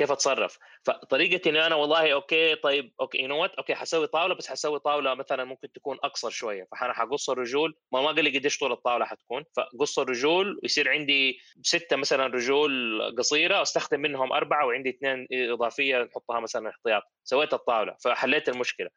[0.00, 0.58] كيف أتصرف.
[0.84, 4.78] فطريقة إني أنا والله أوكي طيب أوكي you know what أوكي حسوي طاولة بس حسوي
[4.78, 6.68] طاولة مثلا ممكن تكون أقصر شوية.
[6.70, 9.44] فأنا حقص الرجول ما ما قال لي قديش طول الطاولة حتكون.
[9.56, 16.40] فقص الرجول ويصير عندي ستة مثلا رجول قصيرة أستخدم منهم أربعة وعندي اثنين إضافية نحطها
[16.40, 17.02] مثلا احتياط.
[17.24, 18.90] سويت الطاولة فحليت المشكلة.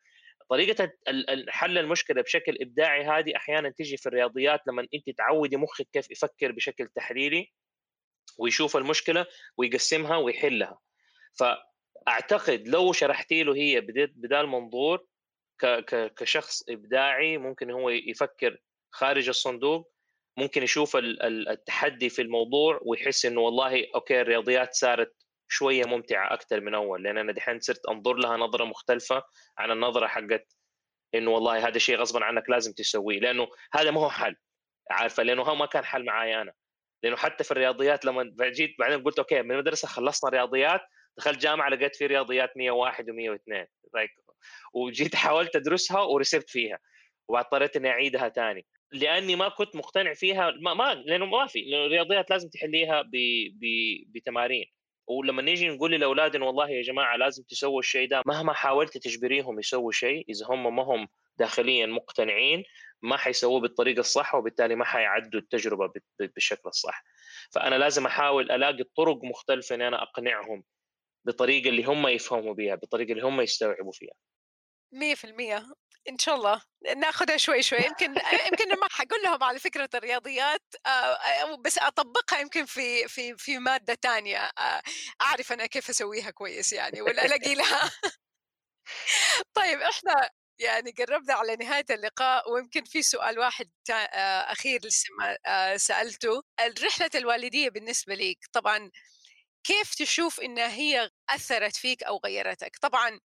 [0.49, 0.91] طريقة
[1.49, 6.51] حل المشكلة بشكل إبداعي هذه أحيانا تيجي في الرياضيات لما أنت تعودي مخك كيف يفكر
[6.51, 7.51] بشكل تحليلي
[8.37, 9.25] ويشوف المشكلة
[9.57, 10.79] ويقسمها ويحلها.
[11.39, 13.81] فأعتقد لو شرحتي له هي
[14.15, 15.05] بدال منظور
[16.17, 18.57] كشخص إبداعي ممكن هو يفكر
[18.91, 19.93] خارج الصندوق
[20.37, 25.13] ممكن يشوف التحدي في الموضوع ويحس إنه والله أوكي الرياضيات صارت
[25.47, 29.23] شوية ممتعة أكثر من أول لأن أنا دحين صرت أنظر لها نظرة مختلفة
[29.57, 30.55] عن النظرة حقت
[31.15, 34.35] إنه والله هذا شيء غصبا عنك لازم تسويه لأنه هذا ما هو حل
[34.91, 36.53] عارفة؟ لأنه هو ما كان حل معايا أنا
[37.03, 40.81] لأنه حتى في الرياضيات لما جيت بعدين قلت أوكي من المدرسة خلصنا رياضيات
[41.17, 43.65] دخلت جامعة لقيت في رياضيات 101 و102
[43.97, 44.23] like
[44.73, 46.79] وجيت حاولت أدرسها ورسبت فيها
[47.27, 51.85] واضطريت إني أعيدها ثاني لأني ما كنت مقتنع فيها ما, ما لأنه ما في لأنه
[51.85, 53.11] الرياضيات لازم تحليها ب...
[53.53, 53.65] ب...
[54.07, 54.65] بتمارين.
[55.07, 59.59] ولما نيجي نقول للاولاد انه والله يا جماعة لازم تسووا الشيء ده مهما حاولت تجبريهم
[59.59, 62.63] يسووا شيء إذا هم ما هم داخليا مقتنعين
[63.01, 67.03] ما حيسووه بالطريقة الصح وبالتالي ما حيعدوا التجربة بالشكل الصح.
[67.51, 70.63] فأنا لازم أحاول ألاقي طرق مختلفة ان أنا أقنعهم
[71.25, 74.13] بالطريقة اللي هم يفهموا بها بالطريقة اللي هم يستوعبوا فيها.
[74.93, 75.73] 100%
[76.09, 76.61] إن شاء الله.
[76.97, 77.79] ناخذها شوي شوي.
[77.79, 78.15] يمكن
[78.47, 83.57] يمكن ما حقول لهم على فكرة الرياضيات آه، آه، بس أطبقها يمكن في في في
[83.59, 84.81] مادة ثانية آه،
[85.21, 87.91] أعرف أنا كيف أسويها كويس يعني ولا ألاقي لها.
[89.53, 96.43] طيب إحنا يعني قربنا على نهاية اللقاء ويمكن في سؤال واحد أخير لسه ما سألته.
[96.83, 98.91] رحلة الوالدية بالنسبة لك طبعا
[99.63, 103.19] كيف تشوف انها هي أثرت فيك أو غيرتك؟ طبعا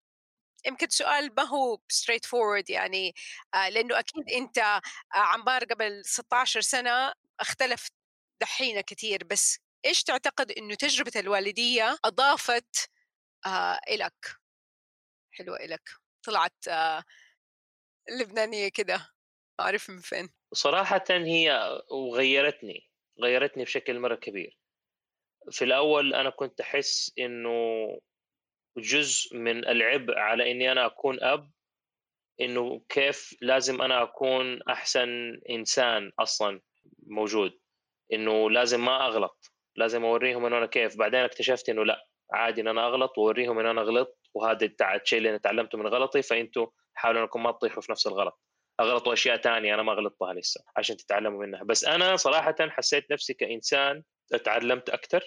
[0.66, 3.14] يمكن سؤال ما هو straightforward يعني
[3.54, 4.82] آه، لأنه أكيد أنت آه،
[5.14, 7.88] عمار قبل 16 سنة اختلف
[8.42, 12.90] دحين كثير بس إيش تعتقد إنه تجربة الوالدية أضافت
[13.46, 14.26] آه إلك؟
[15.32, 15.90] حلوة إلك.
[16.24, 16.66] طلعت
[18.10, 18.96] لبنانية كده.
[19.60, 20.30] ما أعرف من فين.
[20.54, 22.90] صراحة هي وغيرتني
[23.22, 24.65] غيرتني بشكل مرة كبير.
[25.52, 27.88] في الأول أنا كنت أحس إنه
[28.78, 31.52] جزء من العبء على إني أنا أكون أب
[32.42, 36.62] إنه كيف لازم أنا أكون أحسن إنسان أصلا
[37.08, 37.60] موجود
[38.14, 40.98] إنه لازم ما أغلط لازم أوريهم إنه أنا كيف.
[40.98, 45.30] بعدين اكتشفت إنه لأ عادي إن أنا أغلط وأوريهم إن أنا غلطت وهذا الشيء اللي
[45.30, 48.42] أنا تعلمته من غلطي فأنتوا حاولوا إنكم ما تطيحوا في نفس الغلط.
[48.80, 51.64] أغلطوا أشياء ثانية أنا ما غلطتها لسه عشان تتعلموا منها.
[51.64, 54.04] بس أنا صراحة حسيت نفسي كإنسان
[54.44, 55.24] تعلمت أكثر.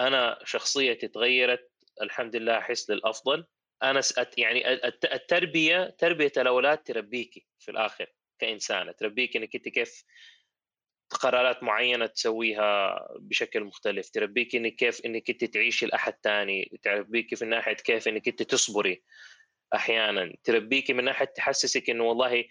[0.00, 1.70] أنا شخصيتي تغيرت
[2.02, 3.46] الحمد لله أحس للأفضل.
[3.82, 4.00] أنا
[4.38, 4.74] يعني
[5.14, 8.06] التربية تربية الأولاد تربيكي في الآخر
[8.38, 10.04] كانسانه تربيك إنك أنت كيف
[11.10, 14.10] قرارات معينة تسويها بشكل مختلف.
[14.10, 19.02] تربيك إنك كيف إنك أنت تعيشي لأحد ثاني تربيك في ناحية كيف إنك أنت تصبري
[19.74, 20.34] أحيانا.
[20.44, 22.44] تربيك من ناحية تحسسك إنه والله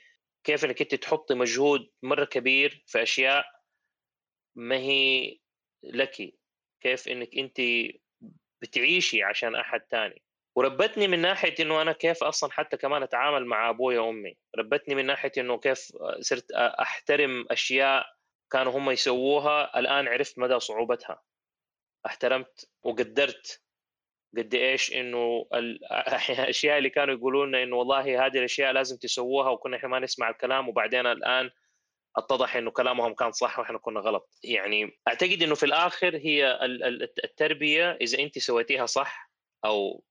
[0.43, 3.45] كيف إنك أنت تحطي مجهود مرة كبير في أشياء
[4.55, 5.37] ما هي
[5.83, 6.33] لك
[6.81, 7.61] كيف إنك أنت
[8.61, 10.21] بتعيشي عشان أحد ثاني
[10.55, 15.05] وربتني من ناحية إنه أنا كيف أصلا حتى كمان أتعامل مع أبوي وامي ربتني من
[15.05, 18.05] ناحية إنه كيف صرت أحترم أشياء
[18.51, 21.21] كانوا هم يسووها الآن عرفت مدى صعوبتها.
[22.05, 23.61] احترمت وقدرت
[24.37, 29.77] قد إيش إنه الاشياء اللي كانوا يقولوا لنا إنه والله هذه الأشياء لازم تسووها وكنا
[29.77, 30.69] إحنا ما نسمع الكلام.
[30.69, 31.49] وبعدين الآن
[32.17, 34.29] اتضح انه كلامهم كان صح وإحنا كنا غلط.
[34.43, 36.59] يعني اعتقد انه في الآخر هي
[37.23, 39.31] التربية إذا أنت سويتيها صح
[39.65, 40.03] أو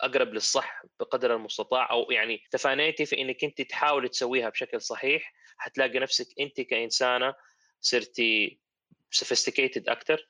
[0.00, 5.98] أقرب للصح بقدر المستطاع أو يعني تفانيتي في إنك أنت تحاولي تسويها بشكل صحيح حتلاقي
[5.98, 7.34] نفسك أنت كإنسانة
[7.80, 8.60] صرتي
[9.10, 10.28] sophisticated أكثر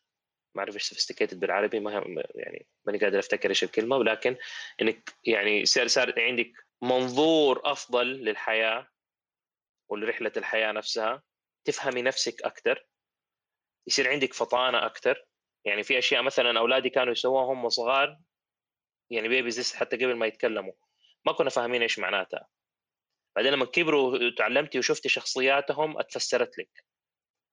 [0.55, 4.37] ما أعرف إيش sophisticated بالعربي ما يعني ماني قادر أفتكر إيش الكلمة ولكن
[4.81, 8.89] إنك يعني صار صار عندك منظور أفضل للحياة
[9.91, 11.23] ولرحلة الحياة نفسها
[11.65, 12.87] تفهمي نفسك أكثر
[13.87, 15.25] يصير عندك فطانة أكثر
[15.65, 18.19] يعني في أشياء مثلا أولادي كانوا يسووها هم صغار
[19.11, 20.73] يعني babies حتى قبل ما يتكلموا
[21.27, 22.49] ما كنا فاهمين إيش معناتها.
[23.37, 26.85] بعدين لما كبروا وتعلمتي وشفتي شخصياتهم أتفسرت لك.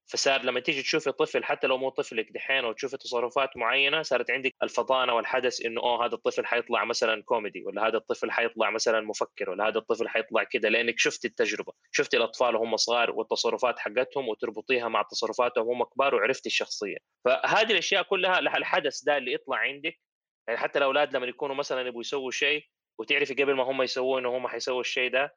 [0.07, 4.55] فصار لما تيجي تشوفي طفل حتى لو مو طفلك دحين وتشوفي تصرفات معينة صارت عندك
[4.63, 9.49] الفطانه والحدث إنه أوه هذا الطفل حيطلع مثلا كوميدي ولا هذا الطفل حيطلع مثلا مفكر
[9.49, 11.73] ولا هذا الطفل حيطلع كذا لأنك شفتي التجربة.
[11.91, 16.97] شفتي الأطفال وهم صغار والتصرفات حقتهم وتربطيها مع تصرفاتهم وهم كبار وعرفتي الشخصية.
[17.25, 19.99] فهذه الأشياء كلها الحدث ده اللي يطلع عندك.
[20.47, 22.63] يعني حتى الأولاد لما يكونوا مثلا يبغوا يسووا شيء
[22.99, 25.35] وتعرفي قبل ما هم يسووه إنه هم حيسووا الشيء ده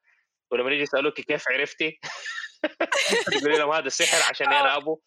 [0.50, 2.00] ولما يجي يسالوك كيف عرفتي؟
[3.40, 5.00] تقولي لهم هذا سحر عشان أنا أبو؟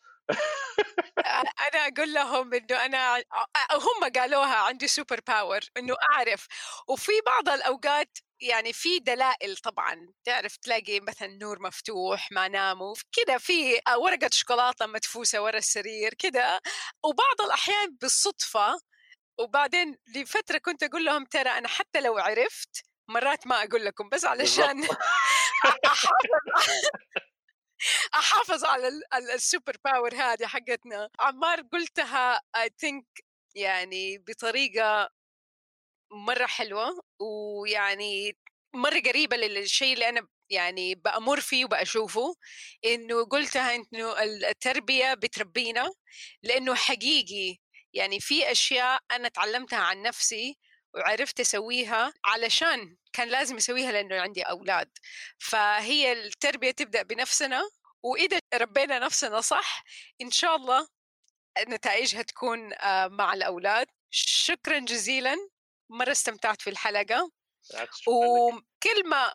[1.73, 3.23] أنا أقول لهم إنه أنا
[3.71, 6.47] هم قالوها عندي super power إنه أعرف.
[6.87, 10.13] وفي بعض الأوقات يعني في دلائل طبعا.
[10.25, 16.59] تعرف تلاقي مثلا نور مفتوح ما ناموا كذا في ورقة شوكولاتة مدفوسة ورا السرير كذا
[17.03, 18.79] وبعض الأحيان بالصدفة
[19.39, 24.25] وبعدين لفترة كنت أقول لهم ترى أنا حتى لو عرفت مرات ما أقول لكم بس
[24.25, 24.83] علشان
[25.85, 26.27] أحافظ.
[28.15, 28.89] أحافظ على
[29.33, 31.09] ال super power هذه حقتنا.
[31.19, 33.05] عمار قلتها I think
[33.55, 35.09] يعني بطريقة
[36.11, 38.37] مرة حلوة ويعني
[38.75, 42.35] مرة قريبة للشيء اللي أنا يعني بأمر فيه وبأشوفه
[42.85, 45.93] إنه قلتها إنه التربية بتربينا
[46.43, 47.57] لأنه حقيقي
[47.93, 50.57] يعني في أشياء أنا تعلمتها عن نفسي
[50.95, 54.89] وعرفت أسويها علشان كان لازم أسويها لأنه عندي أولاد.
[55.37, 57.69] فهي التربية تبدأ بنفسنا
[58.03, 59.83] وإذا ربينا نفسنا صح
[60.21, 60.87] إن شاء الله
[61.67, 63.87] نتائجها تكون آه، مع الأولاد.
[64.11, 65.35] شكرا جزيلا
[65.89, 67.31] مرة استمتعت في الحلقة.
[68.07, 69.33] وكلمة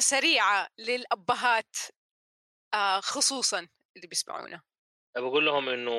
[0.00, 1.76] سريعة للأبهات
[2.74, 4.62] آه، خصوصا اللي بيسمعونا.
[5.16, 5.92] بقول لهم إنه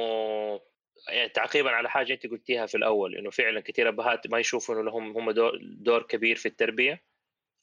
[1.07, 4.83] يعني تعقيبا على حاجة أنت قلتيها في الأول إنه فعلا كثير أبهات ما يشوفوا انه
[4.83, 5.31] لهم هم
[5.81, 7.03] دور, كبير في التربية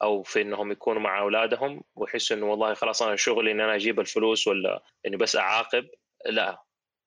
[0.02, 4.00] أو في إنهم يكونوا مع أولادهم ويحسوا إنه والله خلاص أنا شغلي إن أنا أجيب
[4.00, 5.88] الفلوس ولا إني بس أعاقب.
[6.26, 6.62] لا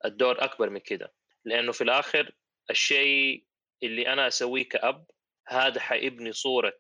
[0.06, 1.14] الدور أكبر من كده.
[1.46, 2.32] لأنه في الآخر
[2.70, 3.44] الشيء
[3.84, 5.06] اللي أنا أسويه كأب
[5.48, 6.74] هذا حيبني صورة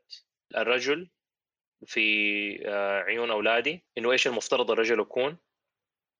[0.57, 1.09] الرجل
[1.85, 5.37] في آه، عيون أولادي إنه إيش المفترض الرجل يكون؟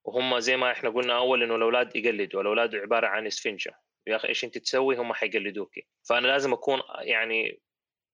[0.09, 3.79] وهم زي ما إحنا قلنا أول إنه الأولاد يقلدوا الأولاد عبارة عن إسفنجة.
[4.07, 5.71] يا أخي إيش أنت تسوي؟ هم حيقلدوك.
[6.09, 7.61] فأنا لازم أكون يعني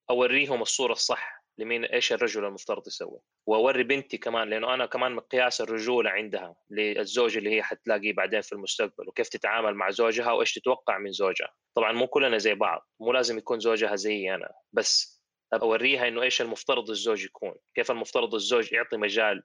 [0.10, 3.20] أوريهم الصورة الصح لمين إيش الرجل المفترض يسوي.
[3.48, 8.54] وأوري بنتي كمان لأنه أنا كمان مقياس الرجولة عندها للزوج اللي هي حتلاقيه بعدين في
[8.54, 11.54] المستقبل وكيف تتعامل مع زوجها وإيش تتوقع من زوجها.
[11.76, 15.22] طبعا مو كلنا زي بعض مو لازم يكون زوجها زيي أنا بس
[15.54, 19.44] أوريها إنه إيش المفترض الزوج يكون كيف المفترض الزوج يعطي مجال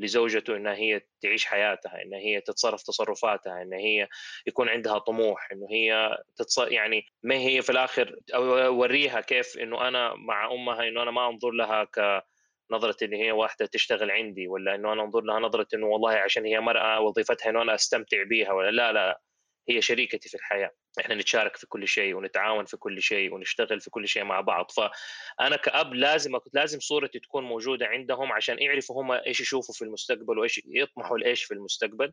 [0.00, 4.08] لزوجته إنها هي تعيش حياتها انها هي تتصرف تصرفاتها انها هي
[4.46, 6.58] يكون عندها طموح إنه هي تتص...
[6.58, 11.50] يعني ما هي في الآخر أوريها كيف إنه أنا مع أمها إنه أنا ما أنظر
[11.50, 12.22] لها ك
[12.70, 16.44] نظرة إن هي واحدة تشتغل عندي ولا إنه أنا أنظر لها نظرة إنه والله عشان
[16.46, 19.20] هي مرأة وظيفتها إنه أنا أستمتع بيها ولا لا لا.
[19.68, 20.70] هي شريكتي في الحياة.
[21.00, 24.70] إحنا نتشارك في كل شيء ونتعاون في كل شيء ونشتغل في كل شيء مع بعض.
[24.70, 30.38] فأنا كأب لازم لازم صورتي تكون موجودة عندهم عشان يعرفوا هم إيش يشوفوا في المستقبل
[30.38, 32.12] وإيش يطمحوا لإيش في المستقبل.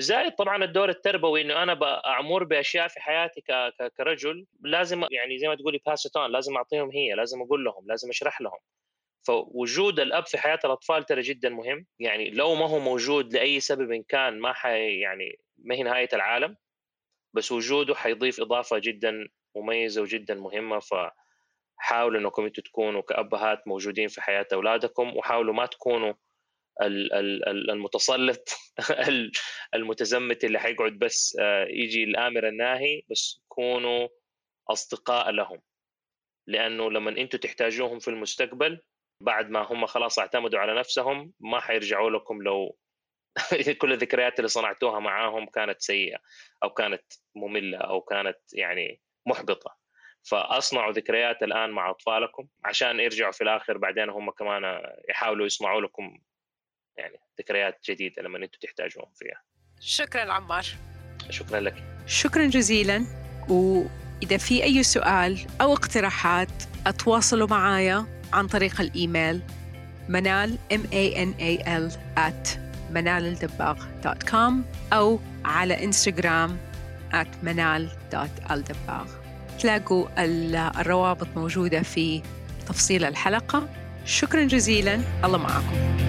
[0.00, 3.42] زائد طبعا الدور التربوي إنه أنا بأمر بأشياء في حياتي
[3.96, 8.40] كرجل لازم يعني زي ما تقولي باس لازم أعطيهم هي لازم أقول لهم لازم أشرح
[8.40, 8.58] لهم.
[9.26, 11.86] فوجود الأب في حياة الأطفال ترى جدا مهم.
[11.98, 16.56] يعني لو ما هو موجود لأي سبب كان ما حي يعني ما هي نهاية العالم
[17.34, 24.20] بس وجوده حيضيف إضافة جدا مميزة وجدا مهمة فحاولوا انكم أنتم تكونوا كأبهات موجودين في
[24.20, 26.14] حياة أولادكم وحاولوا ما تكونوا
[27.70, 28.48] المتسلط
[29.74, 34.08] المتزمت اللي حيقعد بس آه، يجي الآمر الناهي بس كونوا
[34.70, 35.60] أصدقاء لهم.
[36.46, 38.80] لأنه لما أنتم تحتاجوهم في المستقبل
[39.22, 42.76] بعد ما هم خلاص اعتمدوا على نفسهم ما حيرجعوا لكم لو
[43.80, 46.18] كل الذكريات اللي صنعتوها معاهم كانت سيئة
[46.62, 47.02] أو كانت
[47.34, 49.78] مملة أو كانت يعني محبطة
[50.22, 56.18] فأصنعوا ذكريات الآن مع أطفالكم عشان يرجعوا في الآخر بعدين هم كمان يحاولوا يصنعوا لكم
[56.96, 59.42] يعني ذكريات جديدة لما أنتم تحتاجوهم فيها.
[59.80, 60.64] شكرا عمار.
[61.30, 61.74] شكرا لك.
[62.06, 63.04] شكرا جزيلا
[63.48, 69.42] وإذا في أي سؤال أو اقتراحات أتواصلوا معايا عن طريق الإيميل
[70.08, 74.52] منال m a n a l at منالالدباغ.com
[74.92, 76.56] أو على إنستغرام
[77.12, 79.06] at منال.الدباغ
[79.60, 80.06] تلاقوا
[80.80, 82.22] الروابط موجودة في
[82.68, 83.68] تفصيل الحلقة.
[84.04, 85.00] شكرا جزيلا.
[85.24, 86.07] الله معكم.